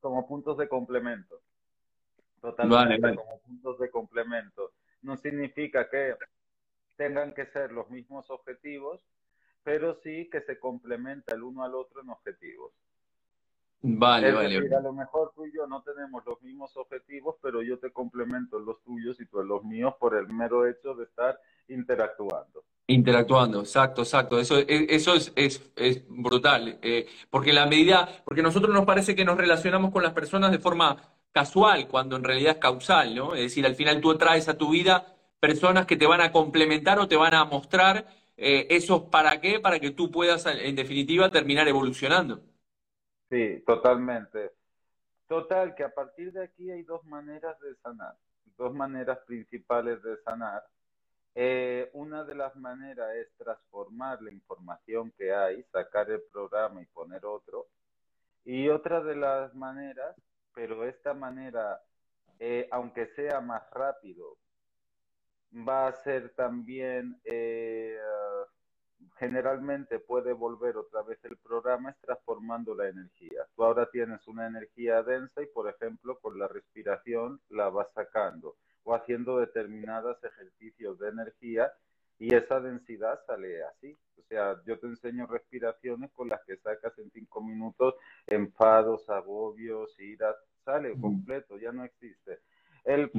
Como 0.00 0.26
puntos 0.26 0.56
de 0.58 0.68
complemento. 0.68 1.40
Totalmente, 2.40 3.16
como 3.16 3.40
puntos 3.40 3.78
de 3.80 3.90
complemento. 3.90 4.72
No 5.02 5.16
significa 5.16 5.88
que 5.90 6.14
tengan 6.96 7.34
que 7.34 7.46
ser 7.46 7.72
los 7.72 7.90
mismos 7.90 8.30
objetivos, 8.30 9.00
pero 9.64 9.94
sí 10.02 10.28
que 10.30 10.40
se 10.42 10.58
complementa 10.60 11.34
el 11.34 11.42
uno 11.42 11.64
al 11.64 11.74
otro 11.74 12.00
en 12.00 12.10
objetivos. 12.10 12.72
Vale, 13.84 14.30
vale. 14.30 14.76
a 14.76 14.80
lo 14.80 14.92
mejor 14.92 15.32
tú 15.34 15.44
y 15.44 15.52
yo 15.52 15.66
no 15.66 15.82
tenemos 15.82 16.24
los 16.24 16.40
mismos 16.40 16.76
objetivos, 16.76 17.34
pero 17.42 17.62
yo 17.62 17.80
te 17.80 17.90
complemento 17.90 18.60
los 18.60 18.80
tuyos 18.84 19.20
y 19.20 19.26
tú 19.26 19.42
los 19.42 19.64
míos 19.64 19.94
por 19.98 20.14
el 20.14 20.28
mero 20.28 20.68
hecho 20.68 20.94
de 20.94 21.04
estar 21.04 21.40
interactuando. 21.66 22.61
Interactuando, 22.86 23.60
exacto, 23.60 24.02
exacto. 24.02 24.38
Eso, 24.38 24.58
eso 24.58 25.14
es, 25.14 25.32
es, 25.76 26.04
brutal. 26.08 26.78
Eh, 26.82 27.06
porque 27.30 27.52
la 27.52 27.66
medida, 27.66 28.08
porque 28.24 28.42
nosotros 28.42 28.74
nos 28.74 28.84
parece 28.84 29.14
que 29.14 29.24
nos 29.24 29.38
relacionamos 29.38 29.92
con 29.92 30.02
las 30.02 30.12
personas 30.12 30.50
de 30.50 30.58
forma 30.58 30.96
casual, 31.30 31.88
cuando 31.88 32.16
en 32.16 32.24
realidad 32.24 32.54
es 32.54 32.58
causal, 32.58 33.14
¿no? 33.14 33.34
Es 33.34 33.42
decir, 33.42 33.64
al 33.64 33.74
final 33.74 34.00
tú 34.00 34.16
traes 34.18 34.48
a 34.48 34.58
tu 34.58 34.70
vida 34.70 35.16
personas 35.40 35.86
que 35.86 35.96
te 35.96 36.06
van 36.06 36.20
a 36.20 36.32
complementar 36.32 36.98
o 36.98 37.08
te 37.08 37.16
van 37.16 37.34
a 37.34 37.44
mostrar 37.44 38.06
eh, 38.36 38.66
esos 38.70 39.02
para 39.02 39.40
qué, 39.40 39.60
para 39.60 39.78
que 39.78 39.90
tú 39.90 40.10
puedas, 40.10 40.44
en 40.46 40.76
definitiva, 40.76 41.30
terminar 41.30 41.68
evolucionando. 41.68 42.42
Sí, 43.30 43.62
totalmente. 43.66 44.52
Total, 45.26 45.74
que 45.74 45.84
a 45.84 45.94
partir 45.94 46.32
de 46.32 46.44
aquí 46.44 46.70
hay 46.70 46.82
dos 46.82 47.04
maneras 47.04 47.58
de 47.60 47.74
sanar, 47.76 48.14
dos 48.58 48.74
maneras 48.74 49.18
principales 49.26 50.02
de 50.02 50.18
sanar. 50.22 50.62
Eh, 51.34 51.90
una 51.94 52.24
de 52.24 52.34
las 52.34 52.54
maneras 52.56 53.14
es 53.16 53.32
transformar 53.36 54.20
la 54.22 54.32
información 54.32 55.12
que 55.16 55.32
hay, 55.32 55.62
sacar 55.64 56.10
el 56.10 56.22
programa 56.30 56.82
y 56.82 56.86
poner 56.86 57.24
otro. 57.24 57.68
Y 58.44 58.68
otra 58.68 59.00
de 59.00 59.16
las 59.16 59.54
maneras, 59.54 60.16
pero 60.54 60.84
esta 60.84 61.14
manera, 61.14 61.80
eh, 62.38 62.68
aunque 62.70 63.06
sea 63.06 63.40
más 63.40 63.62
rápido, 63.70 64.36
va 65.54 65.88
a 65.88 65.92
ser 65.92 66.30
también 66.34 67.20
eh, 67.24 67.98
generalmente 69.18 69.98
puede 70.00 70.32
volver 70.32 70.76
otra 70.76 71.02
vez 71.02 71.18
el 71.24 71.36
programa 71.38 71.90
es 71.90 71.98
transformando 72.00 72.74
la 72.74 72.88
energía. 72.88 73.46
Tú 73.54 73.64
ahora 73.64 73.88
tienes 73.90 74.26
una 74.28 74.46
energía 74.46 75.02
densa 75.02 75.42
y, 75.42 75.46
por 75.46 75.68
ejemplo, 75.68 76.18
con 76.20 76.38
la 76.38 76.48
respiración 76.48 77.40
la 77.48 77.68
vas 77.68 77.92
sacando 77.92 78.56
o 78.84 78.94
haciendo 78.94 79.38
determinados 79.38 80.22
ejercicios 80.24 80.98
de 80.98 81.08
energía 81.08 81.72
y 82.18 82.34
esa 82.34 82.60
densidad 82.60 83.20
sale 83.26 83.64
así. 83.64 83.96
O 84.18 84.22
sea, 84.28 84.60
yo 84.64 84.78
te 84.78 84.86
enseño 84.86 85.26
respiraciones 85.26 86.10
con 86.12 86.28
las 86.28 86.42
que 86.44 86.56
sacas 86.56 86.96
en 86.98 87.10
cinco 87.10 87.42
minutos 87.42 87.94
enfados, 88.26 89.08
agobios, 89.08 89.98
iras, 89.98 90.36
sale 90.64 90.98
completo, 91.00 91.58
ya 91.58 91.72
no 91.72 91.84
existe. 91.84 92.38
El, 92.84 93.10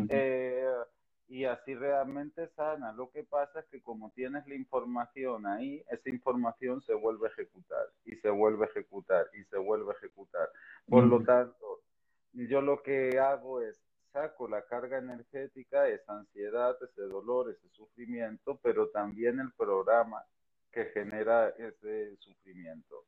y 1.27 1.45
así 1.45 1.73
realmente 1.73 2.47
sana. 2.49 2.93
Lo 2.93 3.09
que 3.09 3.23
pasa 3.23 3.61
es 3.61 3.65
que 3.65 3.81
como 3.81 4.11
tienes 4.11 4.45
la 4.47 4.55
información 4.55 5.45
ahí, 5.47 5.83
esa 5.89 6.09
información 6.09 6.81
se 6.81 6.93
vuelve 6.93 7.27
a 7.27 7.31
ejecutar 7.31 7.87
y 8.05 8.15
se 8.17 8.29
vuelve 8.29 8.65
a 8.65 8.69
ejecutar 8.69 9.25
y 9.33 9.43
se 9.45 9.57
vuelve 9.57 9.91
a 9.91 9.97
ejecutar. 9.97 10.49
Por 10.87 11.05
lo 11.05 11.23
tanto, 11.23 11.81
yo 12.33 12.61
lo 12.61 12.81
que 12.83 13.19
hago 13.19 13.61
es 13.61 13.81
saco 14.13 14.47
la 14.47 14.63
carga 14.65 14.99
energética, 14.99 15.89
esa 15.89 16.13
ansiedad, 16.13 16.77
ese 16.81 17.01
dolor, 17.01 17.49
ese 17.49 17.67
sufrimiento, 17.75 18.59
pero 18.63 18.89
también 18.89 19.39
el 19.39 19.51
programa 19.51 20.23
que 20.71 20.85
genera 20.93 21.49
ese 21.49 22.15
sufrimiento. 22.19 23.05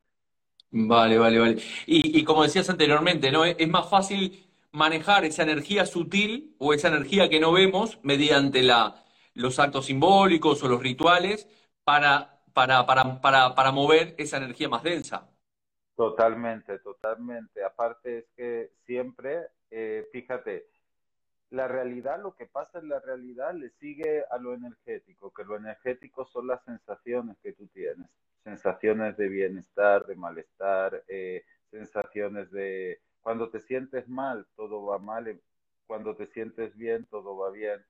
Vale, 0.72 1.18
vale, 1.18 1.40
vale. 1.40 1.58
Y, 1.86 2.20
y 2.20 2.24
como 2.26 2.44
decías 2.44 2.70
anteriormente, 2.70 3.32
¿no? 3.32 3.46
Es 3.46 3.70
más 3.70 3.90
fácil 3.90 4.50
manejar 4.72 5.24
esa 5.24 5.44
energía 5.44 5.86
sutil 5.86 6.56
o 6.58 6.74
esa 6.74 6.90
energía 6.90 7.30
que 7.30 7.40
no 7.40 7.54
vemos 7.54 7.98
mediante 8.04 8.62
la, 8.62 9.06
los 9.36 9.58
actos 9.60 9.86
simbólicos 9.86 10.62
o 10.64 10.68
los 10.68 10.82
rituales 10.82 11.48
para, 11.84 12.42
para, 12.54 12.86
para, 12.86 13.22
para, 13.22 13.56
para 13.56 13.72
mover 13.72 14.16
esa 14.18 14.38
energía 14.38 14.68
más 14.68 14.84
densa. 14.84 15.30
Totalmente, 15.96 16.80
totalmente. 16.80 17.64
Aparte 17.64 18.18
es 18.18 18.26
que 18.36 18.72
siempre, 18.86 19.48
eh, 19.72 20.06
fíjate, 20.12 20.68
la 21.56 21.68
realidad, 21.68 22.22
lo 22.22 22.36
que 22.36 22.46
pasa 22.46 22.80
en 22.80 22.90
la 22.90 23.00
realidad 23.00 23.54
le 23.54 23.70
sigue 23.70 24.24
a 24.30 24.38
lo 24.38 24.54
energético, 24.54 25.32
que 25.34 25.46
lo 25.46 25.56
energético 25.56 26.26
son 26.26 26.48
las 26.48 26.64
sensaciones 26.66 27.38
que 27.42 27.54
tú 27.54 27.68
tienes, 27.68 28.08
sensaciones 28.44 29.16
de 29.18 29.30
bienestar, 29.30 30.06
de 30.06 30.16
malestar, 30.16 31.04
eh, 31.08 31.44
sensaciones 31.72 32.52
de 32.52 33.00
cuando 33.22 33.50
te 33.50 33.62
sientes 33.62 34.08
mal, 34.08 34.46
todo 34.56 34.86
va 34.86 35.00
mal, 35.00 35.28
eh, 35.28 35.40
cuando 35.88 36.16
te 36.16 36.28
sientes 36.28 36.76
bien, 36.76 37.06
todo 37.06 37.38
va 37.38 37.50
bien. 37.52 37.84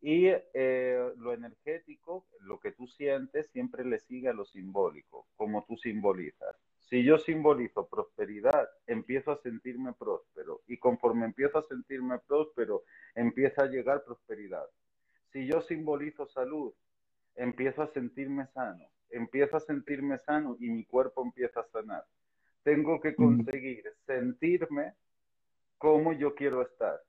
Y 0.00 0.26
eh, 0.26 1.12
lo 1.16 1.32
energético, 1.32 2.26
lo 2.40 2.58
que 2.58 2.72
tú 2.72 2.86
sientes, 2.86 3.48
siempre 3.50 3.84
le 3.84 3.98
sigue 4.00 4.28
a 4.28 4.34
lo 4.34 4.44
simbólico, 4.44 5.26
como 5.36 5.64
tú 5.66 5.76
simbolizas. 5.76 6.56
Si 6.94 7.02
yo 7.02 7.18
simbolizo 7.18 7.88
prosperidad, 7.88 8.70
empiezo 8.86 9.32
a 9.32 9.42
sentirme 9.42 9.94
próspero 9.94 10.60
y 10.68 10.76
conforme 10.76 11.24
empiezo 11.24 11.58
a 11.58 11.62
sentirme 11.64 12.20
próspero, 12.20 12.84
empieza 13.16 13.64
a 13.64 13.66
llegar 13.66 14.04
prosperidad. 14.04 14.64
Si 15.32 15.44
yo 15.44 15.60
simbolizo 15.60 16.28
salud, 16.28 16.72
empiezo 17.34 17.82
a 17.82 17.88
sentirme 17.88 18.46
sano, 18.54 18.84
empiezo 19.10 19.56
a 19.56 19.60
sentirme 19.60 20.18
sano 20.18 20.56
y 20.60 20.70
mi 20.70 20.84
cuerpo 20.84 21.24
empieza 21.24 21.62
a 21.62 21.66
sanar. 21.72 22.06
Tengo 22.62 23.00
que 23.00 23.16
conseguir 23.16 23.92
sentirme 24.06 24.94
como 25.78 26.12
yo 26.12 26.36
quiero 26.36 26.62
estar. 26.62 27.02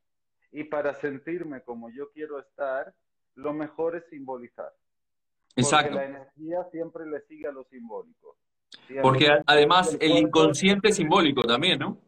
Y 0.52 0.64
para 0.64 0.96
sentirme 0.96 1.62
como 1.62 1.92
yo 1.92 2.10
quiero 2.10 2.40
estar, 2.40 2.92
lo 3.36 3.54
mejor 3.54 3.98
es 3.98 4.06
simbolizar. 4.10 4.74
Exacto. 5.56 5.92
Porque 5.92 6.08
la 6.08 6.10
energía 6.10 6.64
siempre 6.72 7.06
le 7.06 7.22
sigue 7.28 7.48
a 7.48 7.52
lo 7.52 7.66
simbólico. 7.66 8.36
Porque 9.02 9.28
además 9.46 9.98
el 10.00 10.18
inconsciente 10.18 10.90
es 10.90 10.96
simbólico 10.96 11.44
también, 11.44 11.80
¿no? 11.80 12.00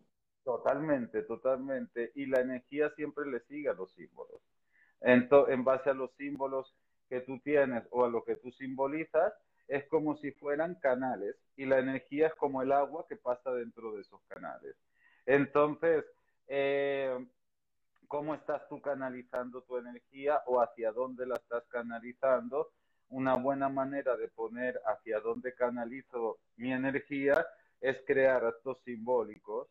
Totalmente, 0.43 1.23
totalmente. 1.23 2.11
Y 2.15 2.25
la 2.25 2.39
energía 2.39 2.89
siempre 2.95 3.25
le 3.25 3.41
sigue 3.41 3.69
a 3.69 3.73
los 3.73 3.91
símbolos. 3.93 4.41
Entonces, 5.01 5.53
en 5.53 5.63
base 5.63 5.89
a 5.89 5.93
los 5.93 6.11
símbolos 6.15 6.73
que 7.09 7.21
tú 7.21 7.39
tienes 7.39 7.83
o 7.91 8.05
a 8.05 8.09
lo 8.09 8.23
que 8.23 8.35
tú 8.35 8.51
simbolizas, 8.51 9.33
es 9.67 9.85
como 9.87 10.15
si 10.17 10.31
fueran 10.31 10.75
canales 10.75 11.35
y 11.55 11.65
la 11.65 11.79
energía 11.79 12.27
es 12.27 12.35
como 12.35 12.61
el 12.61 12.71
agua 12.71 13.05
que 13.07 13.17
pasa 13.17 13.51
dentro 13.51 13.93
de 13.93 14.01
esos 14.01 14.21
canales. 14.27 14.75
Entonces, 15.25 16.05
eh, 16.47 17.17
¿cómo 18.07 18.33
estás 18.33 18.67
tú 18.69 18.81
canalizando 18.81 19.61
tu 19.63 19.77
energía 19.77 20.41
o 20.45 20.61
hacia 20.61 20.91
dónde 20.91 21.25
la 21.25 21.35
estás 21.35 21.65
canalizando? 21.67 22.71
Una 23.09 23.35
buena 23.35 23.69
manera 23.69 24.15
de 24.17 24.27
poner 24.27 24.81
hacia 24.85 25.19
dónde 25.19 25.53
canalizo 25.53 26.39
mi 26.57 26.73
energía 26.73 27.45
es 27.81 27.97
crear 28.05 28.45
actos 28.45 28.79
simbólicos. 28.83 29.67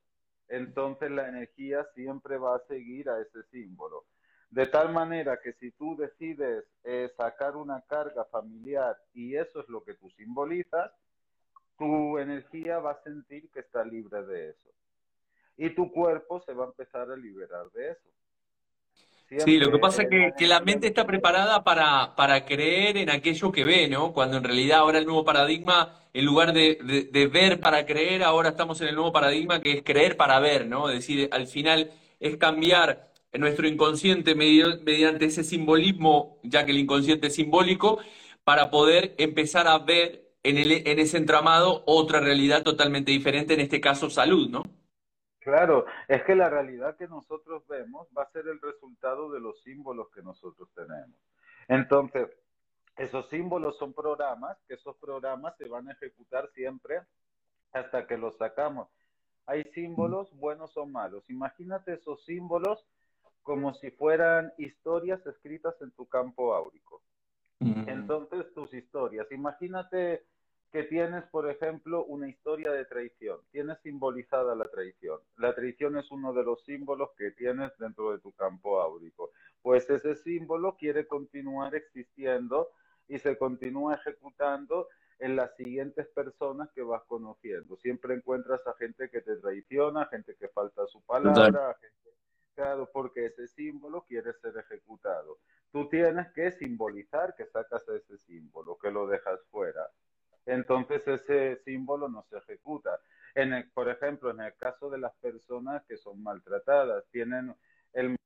Entonces 0.49 1.11
la 1.11 1.29
energía 1.29 1.87
siempre 1.95 2.39
va 2.39 2.57
a 2.57 2.67
seguir 2.69 3.11
a 3.11 3.21
ese 3.21 3.43
símbolo. 3.51 4.05
De 4.51 4.67
tal 4.67 4.93
manera 4.93 5.41
que 5.43 5.53
si 5.55 5.73
tú 5.73 5.97
decides 5.97 6.65
eh, 6.85 7.11
sacar 7.17 7.57
una 7.57 7.83
carga 7.83 8.25
familiar 8.27 8.97
y 9.13 9.37
eso 9.37 9.61
es 9.61 9.69
lo 9.69 9.83
que 9.83 9.95
tú 9.95 10.09
simbolizas, 10.11 10.93
tu 11.77 12.19
energía 12.19 12.79
va 12.79 12.93
a 12.93 13.03
sentir 13.03 13.51
que 13.51 13.61
está 13.61 13.85
libre 13.85 14.25
de 14.25 14.51
eso. 14.51 14.71
Y 15.57 15.71
tu 15.71 15.93
cuerpo 15.93 16.41
se 16.43 16.55
va 16.55 16.65
a 16.65 16.69
empezar 16.69 17.11
a 17.11 17.17
liberar 17.17 17.71
de 17.73 17.91
eso 17.91 18.09
sí, 19.39 19.59
lo 19.59 19.71
que 19.71 19.79
pasa 19.79 20.03
es 20.03 20.35
que, 20.37 20.47
la 20.47 20.61
mente 20.61 20.87
está 20.87 21.07
preparada 21.07 21.65
para, 21.65 22.15
para 22.15 22.45
creer 22.45 22.97
en 22.97 23.11
aquello 23.11 23.53
que 23.53 23.65
ve, 23.65 23.89
¿no? 23.89 24.13
Cuando 24.13 24.37
en 24.37 24.45
realidad 24.45 24.79
ahora 24.79 24.99
el 24.99 25.07
nuevo 25.07 25.25
paradigma, 25.25 26.01
en 26.13 26.25
lugar 26.25 26.53
de, 26.53 27.09
de, 27.11 27.27
ver 27.27 27.61
para 27.61 27.85
creer, 27.87 28.23
ahora 28.23 28.51
estamos 28.51 28.81
en 28.81 28.89
el 28.89 28.95
nuevo 28.95 29.13
paradigma 29.13 29.61
que 29.61 29.73
es 29.73 29.83
creer 29.83 30.17
para 30.17 30.39
ver, 30.41 30.67
¿no? 30.67 30.89
Es 30.89 30.97
decir, 30.97 31.29
al 31.33 31.47
final 31.47 31.91
es 32.21 32.37
cambiar 32.37 33.13
nuestro 33.39 33.69
inconsciente 33.69 34.35
mediante 34.35 35.27
ese 35.27 35.45
simbolismo, 35.45 36.39
ya 36.43 36.65
que 36.65 36.73
el 36.73 36.79
inconsciente 36.79 37.29
es 37.29 37.35
simbólico, 37.35 37.99
para 38.45 38.71
poder 38.71 39.15
empezar 39.19 39.67
a 39.69 39.79
ver 39.79 40.31
en, 40.43 40.59
el, 40.59 40.73
en 40.87 40.99
ese 40.99 41.17
entramado 41.19 41.83
otra 41.87 42.21
realidad 42.21 42.63
totalmente 42.63 43.13
diferente, 43.13 43.55
en 43.55 43.61
este 43.61 43.81
caso 43.81 44.11
salud, 44.11 44.49
¿no? 44.49 44.63
Claro, 45.47 45.87
es 46.09 46.25
que 46.25 46.35
la 46.35 46.51
realidad 46.51 46.97
que 46.97 47.07
nosotros 47.07 47.65
vemos 47.69 48.09
va 48.19 48.25
a 48.25 48.31
ser 48.33 48.49
el 48.49 48.61
resultado 48.61 49.31
de 49.31 49.39
los 49.39 49.63
símbolos 49.63 50.11
que 50.11 50.21
nosotros 50.21 50.69
tenemos. 50.75 51.17
Entonces, 51.69 52.29
esos 52.97 53.29
símbolos 53.29 53.79
son 53.79 53.93
programas, 53.93 54.59
que 54.67 54.75
esos 54.75 54.97
programas 54.97 55.57
se 55.57 55.69
van 55.69 55.89
a 55.89 55.93
ejecutar 55.93 56.51
siempre 56.53 57.01
hasta 57.73 58.09
que 58.09 58.19
los 58.19 58.37
sacamos. 58.39 58.89
Hay 59.47 59.63
símbolos 59.73 60.37
buenos 60.37 60.77
o 60.77 60.85
malos. 60.85 61.23
Imagínate 61.31 61.93
esos 61.93 62.25
símbolos 62.25 62.85
como 63.45 63.73
si 63.75 63.93
fueran 63.93 64.53
historias 64.59 65.25
escritas 65.29 65.81
en 65.81 65.93
tu 65.93 66.09
campo 66.09 66.57
áurico. 66.57 67.03
Entonces, 67.61 68.53
tus 68.53 68.75
historias. 68.75 69.31
Imagínate 69.31 70.25
que 70.77 70.83
tienes, 70.83 71.25
por 71.31 71.49
ejemplo, 71.49 72.05
una 72.05 72.29
historia 72.29 72.71
de 72.71 72.85
traición. 72.85 73.41
Tienes 73.51 73.79
simbolizada 73.81 74.55
la 74.55 74.67
traición. 74.67 75.19
La 75.39 75.55
traición 75.55 75.97
es 75.97 76.11
uno 76.11 76.35
de 76.35 76.45
los 76.45 76.63
símbolos 76.67 77.13
que 77.17 77.31
tienes 77.31 77.73
dentro 77.79 78.13
de 78.13 78.19
tu 78.19 78.33
campo 78.33 78.79
áurico. 78.83 79.31
Pues 79.63 79.89
ese 79.89 80.15
símbolo 80.17 80.77
quiere 80.77 81.07
continuar 81.07 81.75
existiendo 81.75 82.73
y 83.09 83.19
se 83.19 83.39
continúa 83.39 83.95
ejecutando 83.95 84.89
en 85.19 85.35
las 85.35 85.57
siguientes 85.57 86.09
personas 86.09 86.71
que 86.73 86.83
vas 86.83 87.05
conociendo. 87.05 87.79
Siempre 87.79 88.15
encuentras 88.15 88.61
a 88.67 88.75
gente 88.75 89.09
que 89.09 89.23
te 89.23 89.37
traiciona, 89.37 90.05
gente 90.09 90.37
que 90.39 90.49
falta 90.49 90.87
su 90.89 91.01
palabra, 91.07 91.75
claro, 92.55 92.91
porque 92.93 93.25
ese 93.25 93.49
símbolo 93.49 94.03
quiere 94.03 94.35
ser 94.43 94.59
ejecutado. 94.59 95.39
Tú 95.73 95.89
tienes 95.89 96.31
que 96.33 96.53
simbolizar 96.53 97.35
que 97.35 97.47
sacas 97.47 97.89
ese 97.89 98.19
símbolo, 98.19 98.77
que 98.77 98.91
lo 98.91 99.07
dejas 99.07 99.41
fuera 99.51 99.81
entonces 100.47 101.07
ese 101.07 101.57
símbolo 101.65 102.09
no 102.09 102.25
se 102.31 102.39
ejecuta. 102.39 102.99
En 103.35 103.71
por 103.75 103.91
ejemplo, 103.91 104.31
en 104.31 104.41
el 104.41 104.55
caso 104.55 104.89
de 104.89 104.99
las 104.99 105.15
personas 105.17 105.85
que 105.87 105.99
son 105.99 106.23
maltratadas, 106.23 107.05
tienen 107.11 107.55
el 107.93 108.17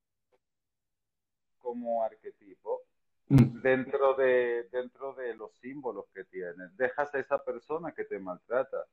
como 1.59 2.05
arquetipo 2.05 2.83
mm. 3.29 3.61
dentro 3.61 4.15
de, 4.15 4.69
dentro 4.71 5.15
de 5.15 5.35
los 5.35 5.53
símbolos 5.57 6.07
que 6.15 6.25
tienes. 6.25 6.77
Dejas 6.77 7.15
a 7.15 7.19
esa 7.19 7.43
persona 7.43 7.93
que 7.93 8.05
te 8.05 8.19
maltrata, 8.19 8.85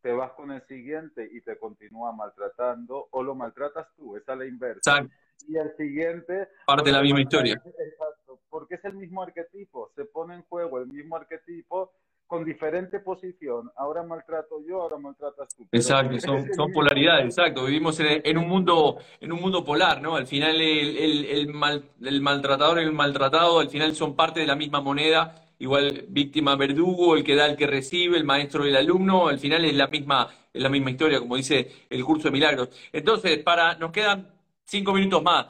te 0.00 0.12
vas 0.12 0.32
con 0.32 0.50
el 0.50 0.62
siguiente 0.62 1.28
y 1.30 1.40
te 1.42 1.58
continúa 1.58 2.12
maltratando 2.12 3.08
o 3.10 3.22
lo 3.22 3.34
maltratas 3.34 3.86
tú, 3.94 4.16
es 4.16 4.28
a 4.28 4.36
la 4.36 4.46
inversa. 4.46 5.06
Y 5.46 5.56
el 5.56 5.74
siguiente... 5.76 6.48
Parte 6.66 6.90
de 6.90 6.96
la 6.96 7.02
misma 7.02 7.20
historia. 7.20 7.54
Exacto, 7.54 8.40
porque 8.50 8.76
es 8.76 8.84
el 8.84 8.94
mismo 8.94 9.22
arquetipo, 9.22 9.90
se 9.94 10.04
pone 10.04 10.34
en 10.34 10.42
juego 10.42 10.78
el 10.78 10.86
mismo 10.86 11.16
arquetipo 11.16 11.92
con 12.32 12.46
diferente 12.46 12.98
posición. 13.00 13.70
Ahora 13.76 14.02
maltrato 14.02 14.64
yo, 14.66 14.80
ahora 14.80 14.96
maltratas 14.96 15.54
tú. 15.54 15.68
Exacto, 15.70 16.18
son, 16.18 16.72
polaridades, 16.72 17.26
exacto. 17.26 17.66
Vivimos 17.66 18.00
en, 18.00 18.38
un 18.38 18.48
mundo, 18.48 18.96
en 19.20 19.32
un 19.32 19.38
mundo 19.38 19.62
polar, 19.62 20.00
¿no? 20.00 20.16
Al 20.16 20.26
final 20.26 20.58
el, 20.58 21.26
el, 21.26 21.48
mal, 21.48 21.84
el 22.00 22.22
maltratador 22.22 22.80
y 22.80 22.84
el 22.84 22.92
maltratado, 22.92 23.60
al 23.60 23.68
final 23.68 23.94
son 23.94 24.16
parte 24.16 24.40
de 24.40 24.46
la 24.46 24.56
misma 24.56 24.80
moneda. 24.80 25.44
Igual 25.58 26.06
víctima 26.08 26.56
verdugo, 26.56 27.16
el 27.16 27.22
que 27.22 27.34
da, 27.34 27.44
el 27.44 27.54
que 27.54 27.66
recibe, 27.66 28.16
el 28.16 28.24
maestro 28.24 28.64
y 28.64 28.70
el 28.70 28.76
alumno, 28.76 29.28
al 29.28 29.38
final 29.38 29.66
es 29.66 29.74
la 29.74 29.88
misma, 29.88 30.26
es 30.54 30.62
la 30.62 30.70
misma 30.70 30.90
historia, 30.90 31.18
como 31.18 31.36
dice 31.36 31.70
el 31.90 32.02
curso 32.02 32.28
de 32.28 32.32
milagros. 32.32 32.70
Entonces, 32.94 33.40
para, 33.40 33.74
nos 33.74 33.92
quedan 33.92 34.26
cinco 34.64 34.94
minutos 34.94 35.22
más. 35.22 35.48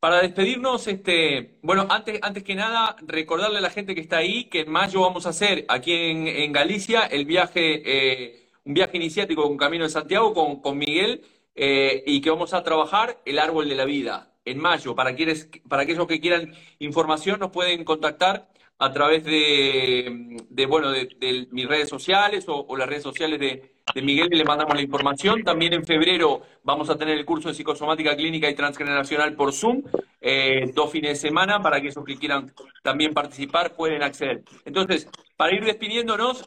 Para 0.00 0.22
despedirnos, 0.22 0.86
este, 0.86 1.58
bueno, 1.60 1.88
antes, 1.90 2.20
antes 2.22 2.44
que 2.44 2.54
nada, 2.54 2.94
recordarle 3.02 3.58
a 3.58 3.60
la 3.60 3.70
gente 3.70 3.96
que 3.96 4.00
está 4.00 4.18
ahí 4.18 4.44
que 4.44 4.60
en 4.60 4.70
mayo 4.70 5.00
vamos 5.00 5.26
a 5.26 5.30
hacer 5.30 5.64
aquí 5.68 5.92
en, 5.92 6.52
Galicia 6.52 7.04
el 7.06 7.24
viaje, 7.26 7.82
eh, 7.84 8.48
un 8.64 8.74
viaje 8.74 8.96
iniciático 8.96 9.42
con 9.42 9.56
Camino 9.56 9.82
de 9.82 9.90
Santiago 9.90 10.32
con, 10.34 10.60
con 10.60 10.78
Miguel 10.78 11.22
eh, 11.56 12.04
y 12.06 12.20
que 12.20 12.30
vamos 12.30 12.54
a 12.54 12.62
trabajar 12.62 13.20
el 13.24 13.40
árbol 13.40 13.68
de 13.68 13.74
la 13.74 13.84
vida 13.86 14.32
en 14.44 14.58
mayo. 14.60 14.94
Para, 14.94 15.16
quienes, 15.16 15.50
para 15.68 15.82
aquellos 15.82 16.06
que 16.06 16.20
quieran 16.20 16.54
información 16.78 17.40
nos 17.40 17.50
pueden 17.50 17.82
contactar 17.82 18.48
a 18.78 18.92
través 18.92 19.24
de, 19.24 20.36
de 20.48 20.66
bueno, 20.66 20.92
de, 20.92 21.48
mis 21.50 21.66
redes 21.66 21.88
sociales 21.88 22.44
o 22.46 22.76
las 22.76 22.88
redes 22.88 23.02
sociales 23.02 23.40
de, 23.40 23.77
de 23.94 24.02
Miguel 24.02 24.28
y 24.32 24.36
le 24.36 24.44
mandamos 24.44 24.74
la 24.74 24.82
información. 24.82 25.42
También 25.42 25.72
en 25.72 25.84
febrero 25.84 26.42
vamos 26.62 26.90
a 26.90 26.96
tener 26.96 27.16
el 27.16 27.24
curso 27.24 27.48
de 27.48 27.54
psicosomática 27.54 28.16
clínica 28.16 28.48
y 28.48 28.54
transgeneracional 28.54 29.34
por 29.34 29.52
Zoom, 29.52 29.82
eh, 30.20 30.70
dos 30.74 30.90
fines 30.90 31.12
de 31.12 31.28
semana, 31.28 31.62
para 31.62 31.80
que 31.80 31.88
esos 31.88 32.04
que 32.04 32.16
quieran 32.16 32.52
también 32.82 33.14
participar 33.14 33.74
pueden 33.74 34.02
acceder. 34.02 34.42
Entonces, 34.64 35.08
para 35.36 35.54
ir 35.54 35.64
despidiéndonos, 35.64 36.44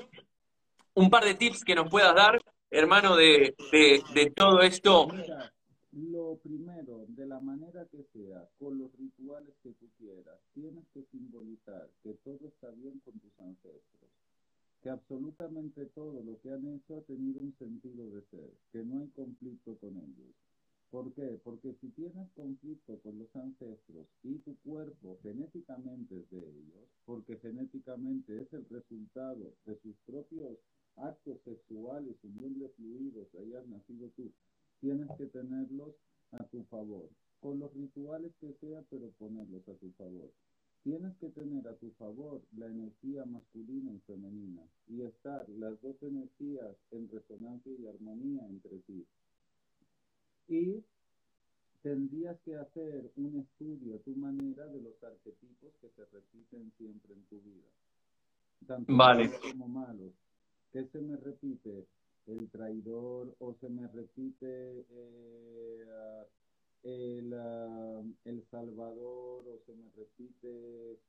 un 0.94 1.10
par 1.10 1.24
de 1.24 1.36
tips 1.36 1.64
que 1.64 1.76
nos 1.76 1.90
puedas 1.90 2.14
dar, 2.14 2.40
hermano, 2.70 3.16
de, 3.16 3.56
de, 3.72 4.34
todo 4.36 4.62
esto. 4.62 5.08
lo 5.92 6.38
primero, 6.44 7.06
de 7.08 7.26
la 7.26 7.40
manera 7.40 7.86
que 7.92 8.04
sea, 8.14 8.48
con 8.60 8.78
los 8.78 8.92
rituales 8.98 9.54
que 9.64 9.72
tú 9.72 9.90
quieras, 9.98 10.40
tienes 10.54 10.86
que 10.94 11.04
simbolizar 11.12 11.90
que 12.04 12.14
todo 12.24 12.40
está 12.48 12.70
bien 12.72 13.00
con 13.04 13.14
ancestros 13.14 13.31
que 14.82 14.90
absolutamente 14.90 15.86
todo 15.88 16.24
lo 16.24 16.40
que 16.42 16.52
han 16.52 16.66
hecho 16.76 16.98
ha 16.98 17.02
tenido 17.02 17.40
un 17.42 17.56
sentido 17.58 18.10
de 18.10 18.22
ser, 18.32 18.50
que 18.72 18.84
no 18.84 19.00
hay 19.00 19.08
conflicto 19.10 19.78
con 19.78 19.96
ellos. 19.98 20.36
¿Por 20.90 21.14
qué? 21.14 21.40
Porque 21.44 21.74
si 21.80 21.88
tienes 21.92 22.30
conflicto 22.36 23.00
con 23.00 23.18
los 23.20 23.34
ancestros 23.36 24.08
y 24.24 24.40
tu 24.40 24.58
cuerpo 24.58 25.20
genéticamente 25.24 26.20
es 26.20 26.30
de 26.32 26.40
ellos, 26.40 26.90
porque 27.06 27.38
genéticamente 27.38 28.42
es 28.42 28.52
el 28.54 28.66
resultado 28.70 29.54
de 29.66 29.80
sus 29.82 29.96
propios 30.06 30.58
actos 30.98 31.40
sexuales, 31.46 32.16
unión 32.24 32.60
de 32.60 32.68
fluidos, 32.70 33.28
hayas 33.36 33.66
nacido 33.68 34.10
tú, 34.18 34.32
tienes 34.82 35.08
que 35.18 35.28
tenerlos 35.28 35.96
a 36.32 36.44
tu 36.46 36.64
favor, 36.66 37.10
con 37.40 37.60
los 37.60 37.74
rituales 37.74 38.34
que 38.42 38.52
sea, 38.60 38.84
pero 38.90 39.12
ponerlos 39.12 39.68
a 39.70 39.76
tu 39.76 39.92
favor. 39.92 40.32
Tienes 40.84 41.16
que 41.18 41.30
tener 41.30 41.68
a 41.68 41.76
tu 41.76 41.92
favor 41.92 42.42
la 42.58 42.66
energía 42.66 43.24
masculina 43.26 43.94
y 43.94 44.00
femenina 44.00 44.64
y 44.88 45.04
estar 45.04 45.48
las 45.50 45.80
dos 45.82 45.96
energías 46.02 46.76
en 46.92 47.08
resonancia 47.10 47.72
y 47.78 47.88
armonía 47.88 48.48
entre 48.48 48.82
sí 48.88 49.06
y 50.52 50.84
tendrías 51.82 52.38
que 52.42 52.56
hacer 52.56 53.10
un 53.16 53.40
estudio 53.40 53.96
a 53.96 54.00
tu 54.00 54.12
manera 54.16 54.66
de 54.68 54.82
los 54.82 55.02
arquetipos 55.02 55.72
que 55.80 55.90
se 55.96 56.06
repiten 56.06 56.72
siempre 56.78 57.14
en 57.14 57.24
tu 57.24 57.38
vida, 57.38 57.68
tanto 58.68 58.94
buenos 58.94 59.40
como 59.40 59.68
malos. 59.68 60.14
¿Qué 60.74 60.86
se 60.92 61.00
me 61.00 61.16
repite? 61.18 61.86
El 62.28 62.50
traidor 62.50 63.34
o 63.40 63.56
se 63.60 63.70
me 63.70 63.88
repite 63.88 64.86
eh, 64.90 65.86
el, 66.84 67.34
ah, 67.34 68.02
el 68.26 68.44
salvador 68.50 69.48
o 69.48 69.60
se 69.66 69.74
me 69.74 69.90
repite 69.96 71.00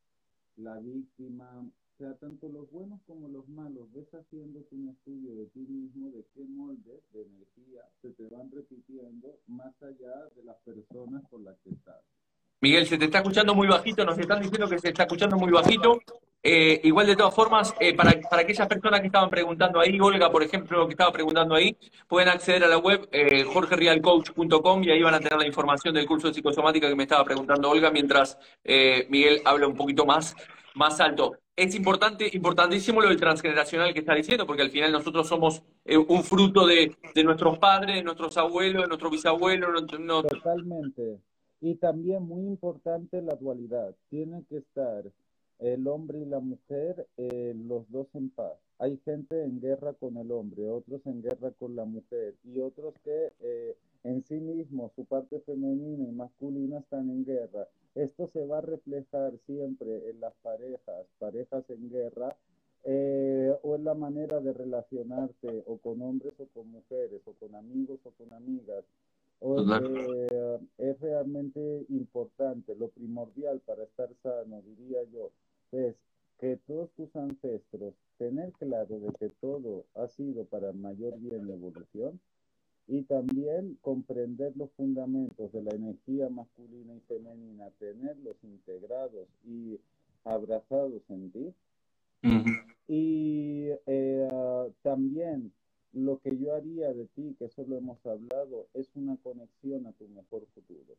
la 0.57 0.79
víctima 0.79 1.65
sea, 2.03 2.15
tanto 2.19 2.49
los 2.49 2.71
buenos 2.71 3.01
como 3.07 3.29
los 3.29 3.49
malos, 3.49 3.87
ves 3.93 4.13
haciendo 4.13 4.61
un 4.73 4.89
estudio 4.89 5.35
de 5.37 5.47
ti 5.47 5.61
mismo 5.61 6.11
de 6.11 6.25
qué 6.35 6.45
moldes 6.45 7.01
de 7.13 7.23
energía 7.23 7.83
se 8.01 8.11
te 8.11 8.25
van 8.29 8.51
repitiendo 8.51 9.39
más 9.47 9.75
allá 9.83 10.27
de 10.35 10.45
las 10.45 10.57
personas 10.65 11.23
con 11.31 11.45
las 11.45 11.57
que 11.61 11.71
estás. 11.71 12.01
Miguel, 12.61 12.87
se 12.87 12.99
te 12.99 13.07
está 13.07 13.19
escuchando 13.19 13.55
muy 13.55 13.69
bajito, 13.69 14.05
nos 14.05 14.19
están 14.19 14.41
diciendo 14.41 14.69
que 14.69 14.79
se 14.79 14.89
está 14.89 15.05
escuchando 15.05 15.37
muy 15.37 15.53
bajito. 15.53 15.99
Eh, 16.45 16.81
igual 16.83 17.07
de 17.07 17.15
todas 17.15 17.33
formas, 17.33 17.73
eh, 17.79 17.95
para, 17.95 18.21
para, 18.29 18.43
aquellas 18.43 18.67
personas 18.67 19.01
que 19.01 19.07
estaban 19.07 19.31
preguntando 19.31 19.79
ahí, 19.79 20.01
Olga, 20.01 20.29
por 20.31 20.43
ejemplo, 20.43 20.87
que 20.89 20.95
estaba 20.95 21.13
preguntando 21.13 21.55
ahí, 21.55 21.77
pueden 22.09 22.29
acceder 22.29 22.65
a 22.65 22.69
la 22.69 22.79
web 22.79 23.09
eh, 23.13 23.45
jorgerialcoach.com 23.45 24.83
y 24.83 24.91
ahí 24.91 25.03
van 25.03 25.15
a 25.15 25.21
tener 25.21 25.39
la 25.39 25.47
información 25.47 25.95
del 25.95 26.05
curso 26.05 26.27
de 26.27 26.35
psicosomática 26.35 26.89
que 26.89 26.97
me 26.97 27.05
estaba 27.05 27.25
preguntando 27.25 27.71
Olga, 27.71 27.93
mientras 27.93 28.39
eh, 28.65 29.07
Miguel 29.09 29.41
habla 29.45 29.69
un 29.69 29.77
poquito 29.77 30.05
más, 30.05 30.35
más 30.75 31.01
alto 31.01 31.37
es 31.55 31.75
importante, 31.75 32.31
importantísimo 32.33 33.03
lo 33.03 33.09
del 33.09 33.21
transgeneracional 33.21 33.93
que 33.93 34.01
está 34.01 34.15
diciendo, 34.15 34.47
porque 34.47 34.63
al 34.63 34.71
final 34.71 34.91
nosotros 34.91 35.29
somos 35.29 35.63
un 36.09 36.25
fruto 36.25 36.67
de, 36.67 36.97
nuestros 37.23 37.59
padres, 37.59 37.97
de 37.97 38.03
nuestros 38.03 38.39
abuelos, 38.39 38.83
de 38.83 38.89
nuestros 38.89 39.13
bisabuelos. 39.13 39.69
Totalmente. 39.87 41.19
Y 41.61 41.75
también 41.75 42.23
muy 42.23 42.47
importante 42.47 43.21
la 43.21 43.35
dualidad. 43.35 43.95
Tiene 44.09 44.45
que 44.49 44.57
estar 44.57 45.05
el 45.59 45.87
hombre 45.87 46.21
y 46.21 46.25
la 46.25 46.41
mujer, 46.41 47.07
eh, 47.17 47.55
los 47.57 47.91
dos 47.91 48.09
en 48.15 48.31
paz. 48.31 48.55
Hay 48.79 48.99
gente 49.05 49.43
en 49.43 49.61
guerra 49.61 49.93
con 49.95 50.17
el 50.17 50.31
hombre, 50.33 50.69
otros 50.69 51.07
en 51.07 51.23
guerra 51.23 51.53
con 51.53 51.77
la 51.77 51.85
mujer 51.85 52.35
y 52.45 52.59
otros 52.61 52.95
que 53.05 53.33
eh, 53.41 53.77
en 54.05 54.25
sí 54.25 54.35
mismos, 54.35 54.93
su 54.97 55.05
parte 55.05 55.41
femenina 55.41 56.05
y 56.05 56.13
masculina 56.13 56.79
están 56.79 57.09
en 57.11 57.25
guerra 57.25 57.69
esto 57.95 58.27
se 58.33 58.45
va 58.47 58.59
a 58.59 58.63
reflejar 58.63 59.33
siempre 59.47 60.09
en 60.09 60.21
las 60.21 60.33
parejas, 60.43 61.07
parejas 61.19 61.69
en 61.69 61.91
guerra, 61.91 62.35
eh, 62.85 63.55
o 63.63 63.77
en 63.77 63.85
la 63.85 63.95
manera 63.95 64.41
de 64.41 64.53
relacionarse 64.53 65.63
o 65.67 65.77
con 65.77 66.01
hombres 66.03 66.33
o 66.39 66.47
con 66.47 66.71
mujeres, 66.71 67.21
o 67.27 67.35
con 67.35 67.55
amigos 67.55 68.01
o 68.05 68.11
con 68.13 68.33
amigas. 68.33 68.85
Eh, 69.45 70.59
es 70.79 71.01
realmente 71.01 71.85
importante, 71.89 72.77
lo 72.77 72.89
primordial 72.89 73.61
para 73.61 73.83
estar 73.85 74.09
sano, 74.23 74.63
diría 74.63 75.03
yo, 75.13 75.31
es 75.73 75.97
que 76.39 76.59
todos 76.67 76.91
tus 76.93 77.15
ancestros, 77.17 77.95
tener 78.19 78.53
claro 78.53 79.01
de 79.01 79.13
que 79.19 79.31
todo 79.41 79.85
ha 79.95 80.07
sido 80.09 80.45
para 80.45 80.73
mayor 80.73 81.19
bien 81.19 81.49
la 81.49 81.55
evolución, 81.55 82.21
y 82.89 83.03
también 83.03 83.79
comprender 83.81 84.57
los 84.57 84.71
fundamentos 84.73 85.53
de 85.53 85.63
la 85.63 85.71
energía 85.71 86.29
masculina 86.29 86.95
y 86.95 87.01
femenina, 87.01 87.71
tenerlos 87.79 88.37
integrados 88.43 89.29
y 89.47 89.79
abrazados 90.25 91.03
en 91.09 91.31
ti. 91.31 91.55
Y 92.89 93.69
eh, 93.87 94.29
también 94.83 95.53
lo 95.93 96.19
que 96.19 96.37
yo 96.39 96.55
haría 96.55 96.93
de 96.93 97.07
ti, 97.07 97.35
que 97.39 97.47
eso 97.47 97.65
lo 97.67 97.77
hemos 97.77 98.05
hablado, 98.07 98.69
es 98.75 98.89
una 98.95 99.17
conexión 99.17 99.87
a 99.87 99.93
tu 99.93 100.09
mejor 100.09 100.47
futuro. 100.55 100.97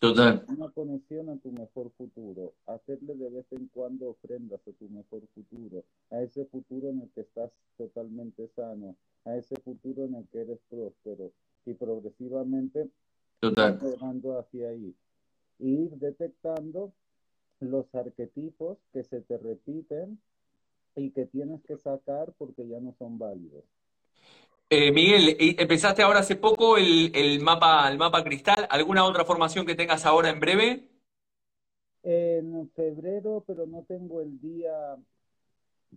Total. 0.00 0.44
Una 0.48 0.68
conexión 0.70 1.28
a 1.28 1.36
tu 1.38 1.50
mejor 1.50 1.90
futuro. 1.96 2.52
Hacerle 2.66 3.14
de 3.14 3.30
vez 3.30 3.46
en 3.50 3.68
cuando 3.68 4.10
ofrendas 4.10 4.60
a 4.66 4.72
tu 4.72 4.88
mejor 4.88 5.22
futuro, 5.34 5.84
a 6.10 6.22
ese 6.22 6.44
futuro 6.46 6.90
en 6.90 7.02
el 7.02 7.08
que 7.10 7.22
estás 7.22 7.50
totalmente 7.76 8.48
sano, 8.54 8.94
a 9.24 9.36
ese 9.36 9.56
futuro 9.56 10.04
en 10.04 10.14
el 10.14 10.26
que 10.28 10.42
eres 10.42 10.60
próspero 10.68 11.32
y 11.66 11.74
progresivamente 11.74 12.88
Total. 13.40 13.78
hacia 14.38 14.68
ahí. 14.68 14.94
Y 15.58 15.68
ir 15.68 15.90
detectando 15.98 16.92
los 17.60 17.92
arquetipos 17.94 18.78
que 18.92 19.02
se 19.02 19.20
te 19.20 19.36
repiten 19.38 20.20
y 20.94 21.10
que 21.10 21.26
tienes 21.26 21.62
que 21.64 21.76
sacar 21.76 22.32
porque 22.38 22.66
ya 22.68 22.80
no 22.80 22.94
son 22.98 23.18
válidos. 23.18 23.64
Eh, 24.70 24.92
Miguel, 24.92 25.36
empezaste 25.38 26.02
ahora 26.02 26.20
hace 26.20 26.36
poco 26.36 26.76
el, 26.76 27.10
el, 27.14 27.40
mapa, 27.40 27.90
el 27.90 27.96
mapa 27.96 28.22
cristal. 28.22 28.66
¿Alguna 28.68 29.04
otra 29.04 29.24
formación 29.24 29.64
que 29.64 29.74
tengas 29.74 30.04
ahora 30.04 30.28
en 30.28 30.40
breve? 30.40 30.88
En 32.02 32.70
febrero, 32.76 33.44
pero 33.46 33.66
no 33.66 33.84
tengo 33.88 34.20
el 34.20 34.38
día 34.40 34.96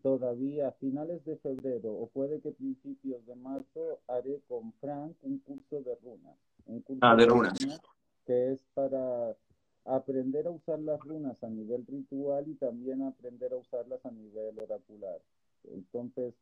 todavía 0.02 0.70
a 0.70 0.72
finales 0.74 1.24
de 1.26 1.36
febrero 1.38 1.92
o 1.92 2.08
puede 2.08 2.40
que 2.40 2.52
principios 2.52 3.26
de 3.26 3.36
marzo 3.36 4.00
haré 4.08 4.40
con 4.48 4.72
Frank 4.80 5.16
un 5.22 5.40
curso 5.40 5.82
de 5.82 5.96
runas. 5.96 6.36
Un 6.66 6.82
curso 6.82 7.00
ah, 7.04 7.16
de, 7.16 7.26
runas. 7.26 7.54
Que 8.26 8.54
es 8.54 8.60
para 8.74 9.36
aprender 9.86 10.48
a 10.48 10.52
usar 10.52 10.80
las 10.80 11.00
runas 11.02 11.36
a 11.44 11.50
nivel 11.50 11.86
ritual 11.88 12.48
y 12.48 12.56
también 12.56 13.02
aprender 13.02 13.52
a 13.52 13.58
usarlas 13.58 14.06
a 14.06 14.12
nivel 14.12 14.58
oracular. 14.60 15.20
Entonces, 15.66 16.34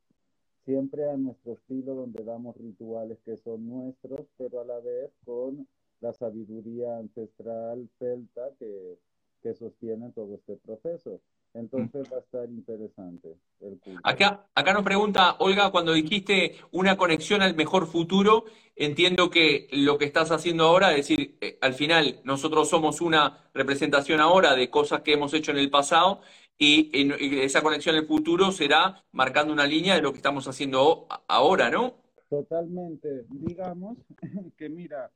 siempre 0.65 1.09
a 1.09 1.17
nuestro 1.17 1.53
estilo 1.53 1.95
donde 1.95 2.23
damos 2.23 2.55
rituales 2.57 3.17
que 3.25 3.37
son 3.37 3.67
nuestros, 3.67 4.21
pero 4.37 4.61
a 4.61 4.65
la 4.65 4.79
vez 4.79 5.11
con 5.25 5.67
la 6.01 6.13
sabiduría 6.13 6.97
ancestral 6.97 7.89
celta 7.97 8.49
que, 8.59 8.97
que 9.41 9.53
sostiene 9.53 10.11
todo 10.11 10.35
este 10.35 10.55
proceso. 10.57 11.19
Entonces 11.53 12.07
va 12.13 12.17
a 12.17 12.19
estar 12.19 12.47
interesante 12.47 13.35
el 13.61 13.79
Acá, 14.03 14.45
acá 14.53 14.73
nos 14.73 14.83
pregunta 14.83 15.35
Olga, 15.39 15.71
cuando 15.71 15.93
dijiste 15.93 16.55
una 16.71 16.95
conexión 16.95 17.41
al 17.41 17.55
mejor 17.55 17.87
futuro, 17.87 18.45
entiendo 18.75 19.31
que 19.31 19.67
lo 19.71 19.97
que 19.97 20.05
estás 20.05 20.31
haciendo 20.31 20.65
ahora, 20.65 20.91
es 20.91 21.07
decir, 21.07 21.37
eh, 21.41 21.57
al 21.61 21.73
final 21.73 22.19
nosotros 22.23 22.69
somos 22.69 23.01
una 23.01 23.49
representación 23.53 24.19
ahora 24.19 24.55
de 24.55 24.69
cosas 24.69 25.01
que 25.01 25.13
hemos 25.13 25.33
hecho 25.33 25.49
en 25.51 25.57
el 25.57 25.71
pasado 25.71 26.21
y, 26.59 27.39
esa 27.39 27.61
conexión 27.61 27.95
al 27.95 28.05
futuro 28.05 28.51
será 28.51 29.01
marcando 29.13 29.53
una 29.53 29.65
línea 29.65 29.95
de 29.95 30.01
lo 30.01 30.11
que 30.11 30.17
estamos 30.17 30.45
haciendo 30.47 31.07
ahora, 31.27 31.69
¿no? 31.69 31.95
Totalmente. 32.29 33.25
Digamos 33.29 33.97
que 34.57 34.67
mira, 34.67 35.09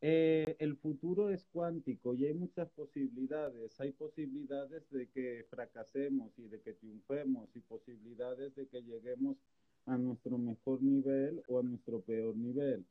eh, 0.00 0.56
el 0.58 0.76
futuro 0.76 1.28
es 1.28 1.44
cuántico 1.52 2.14
y 2.14 2.24
hay 2.24 2.32
muchas 2.32 2.70
posibilidades. 2.70 3.78
Hay 3.80 3.92
posibilidades 3.92 4.88
de 4.90 5.08
que 5.08 5.44
fracasemos 5.50 6.30
y 6.38 6.48
de 6.48 6.60
que 6.62 6.72
triunfemos 6.72 7.54
y 7.54 7.60
posibilidades 7.60 8.54
de 8.56 8.66
que 8.66 8.82
lleguemos 8.82 9.36
a 9.84 9.98
nuestro 9.98 10.38
mejor 10.38 10.82
nivel 10.82 11.42
o 11.48 11.58
a 11.58 11.62
nuestro 11.62 12.00
peor 12.00 12.34
nivel. 12.34 12.86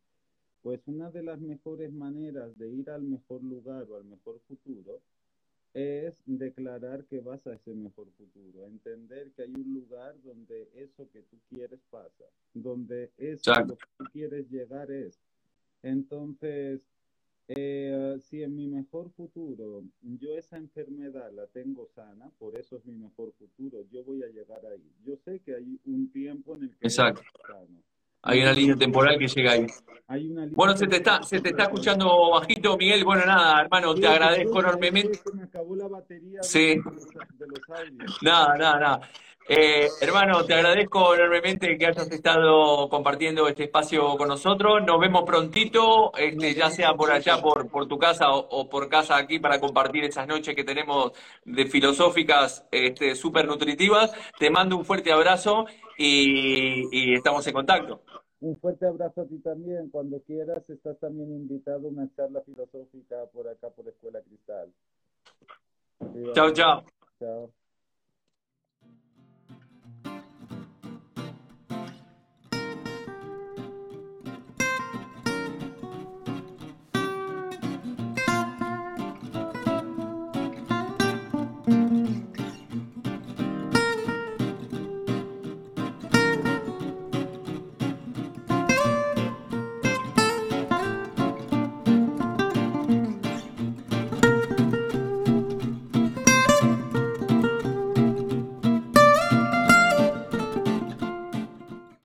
Pues 0.62 0.82
una 0.86 1.10
de 1.10 1.24
las 1.24 1.40
mejores 1.40 1.92
maneras 1.92 2.56
de 2.60 2.70
ir 2.70 2.92
al 2.92 3.02
mejor 3.02 3.44
lugar 3.44 3.88
o 3.90 3.96
al 3.96 4.06
mejor 4.06 4.40
futuro 4.48 5.02
es 5.78 6.24
declarar 6.26 7.06
que 7.06 7.20
vas 7.20 7.46
a 7.46 7.54
ese 7.54 7.72
mejor 7.76 8.08
futuro, 8.18 8.66
entender 8.66 9.32
que 9.34 9.44
hay 9.44 9.54
un 9.54 9.76
lugar 9.76 10.16
donde 10.24 10.68
eso 10.74 11.08
que 11.12 11.22
tú 11.22 11.38
quieres 11.52 11.80
pasa, 11.92 12.26
donde 12.56 13.12
eso 13.16 13.54
que 13.54 13.76
tú 13.96 14.06
quieres 14.12 14.50
llegar 14.50 14.90
es. 14.90 15.20
Entonces, 15.84 16.82
eh, 17.50 18.18
si 18.22 18.42
en 18.42 18.56
mi 18.56 18.66
mejor 18.68 19.12
futuro 19.12 19.84
yo 20.02 20.36
esa 20.36 20.58
enfermedad 20.58 21.32
la 21.32 21.46
tengo 21.46 21.88
sana, 21.94 22.32
por 22.40 22.58
eso 22.58 22.78
es 22.78 22.86
mi 22.88 22.96
mejor 22.96 23.32
futuro, 23.34 23.86
yo 23.92 24.04
voy 24.04 24.24
a 24.24 24.30
llegar 24.30 24.66
ahí. 24.66 24.92
Yo 25.06 25.16
sé 25.16 25.42
que 25.42 25.54
hay 25.54 25.80
un 25.86 26.12
tiempo 26.12 26.56
en 26.56 26.64
el 26.64 26.70
que... 26.72 26.88
Exacto. 26.88 27.22
Hay 28.24 28.42
una 28.42 28.52
línea 28.52 28.76
temporal 28.76 29.20
que 29.20 29.28
llega 29.28 29.52
ahí. 29.52 29.68
Bueno, 30.52 30.78
se 30.78 30.88
te 30.88 30.98
está, 30.98 31.22
se 31.24 31.42
te 31.42 31.50
está 31.50 31.64
escuchando 31.64 32.32
bajito, 32.32 32.78
Miguel. 32.78 33.04
Bueno, 33.04 33.26
nada, 33.26 33.62
hermano, 33.62 33.94
te 33.94 34.08
agradezco 34.08 34.60
enormemente. 34.60 35.20
Me 35.34 35.44
acabó 35.44 35.76
la 35.76 35.88
batería 35.88 36.42
sí. 36.44 36.76
de 36.76 37.48
los. 37.48 38.22
Nada, 38.22 38.58
nada, 38.58 38.80
nada. 38.80 39.10
Eh, 39.50 39.88
hermano, 40.02 40.44
te 40.44 40.54
agradezco 40.54 41.16
enormemente 41.16 41.78
que 41.78 41.86
hayas 41.86 42.12
estado 42.12 42.90
compartiendo 42.90 43.48
este 43.48 43.64
espacio 43.64 44.18
con 44.18 44.28
nosotros. 44.28 44.84
Nos 44.86 45.00
vemos 45.00 45.24
prontito, 45.24 46.12
este, 46.18 46.54
ya 46.54 46.70
sea 46.70 46.94
por 46.96 47.12
allá, 47.12 47.42
por, 47.42 47.70
por 47.70 47.88
tu 47.88 47.98
casa 47.98 48.30
o, 48.30 48.68
por 48.70 48.90
casa 48.90 49.16
aquí, 49.16 49.40
para 49.40 49.62
compartir 49.62 50.04
esas 50.04 50.28
noches 50.28 50.54
que 50.54 50.66
tenemos 50.66 51.14
de 51.46 51.66
filosóficas 51.66 52.66
este, 52.72 53.16
súper 53.16 53.48
nutritivas. 53.48 54.14
Te 54.38 54.50
mando 54.50 54.76
un 54.76 54.84
fuerte 54.84 55.14
abrazo 55.14 55.66
y, 55.98 57.14
estamos 57.14 57.48
en 57.48 57.54
contacto. 57.54 58.02
Un 58.40 58.56
fuerte 58.58 58.86
abrazo 58.86 59.22
a 59.22 59.26
ti 59.26 59.40
también. 59.40 59.90
Cuando 59.90 60.22
quieras, 60.22 60.70
estás 60.70 60.98
también 61.00 61.32
invitado 61.32 61.88
a 61.88 61.92
una 61.92 62.08
charla 62.16 62.42
filosófica 62.42 63.26
por 63.34 63.48
acá, 63.48 63.70
por 63.70 63.88
Escuela 63.88 64.22
Cristal. 64.22 64.72
Chao, 66.34 66.52
chao. 66.52 66.84
Chao. 67.20 67.52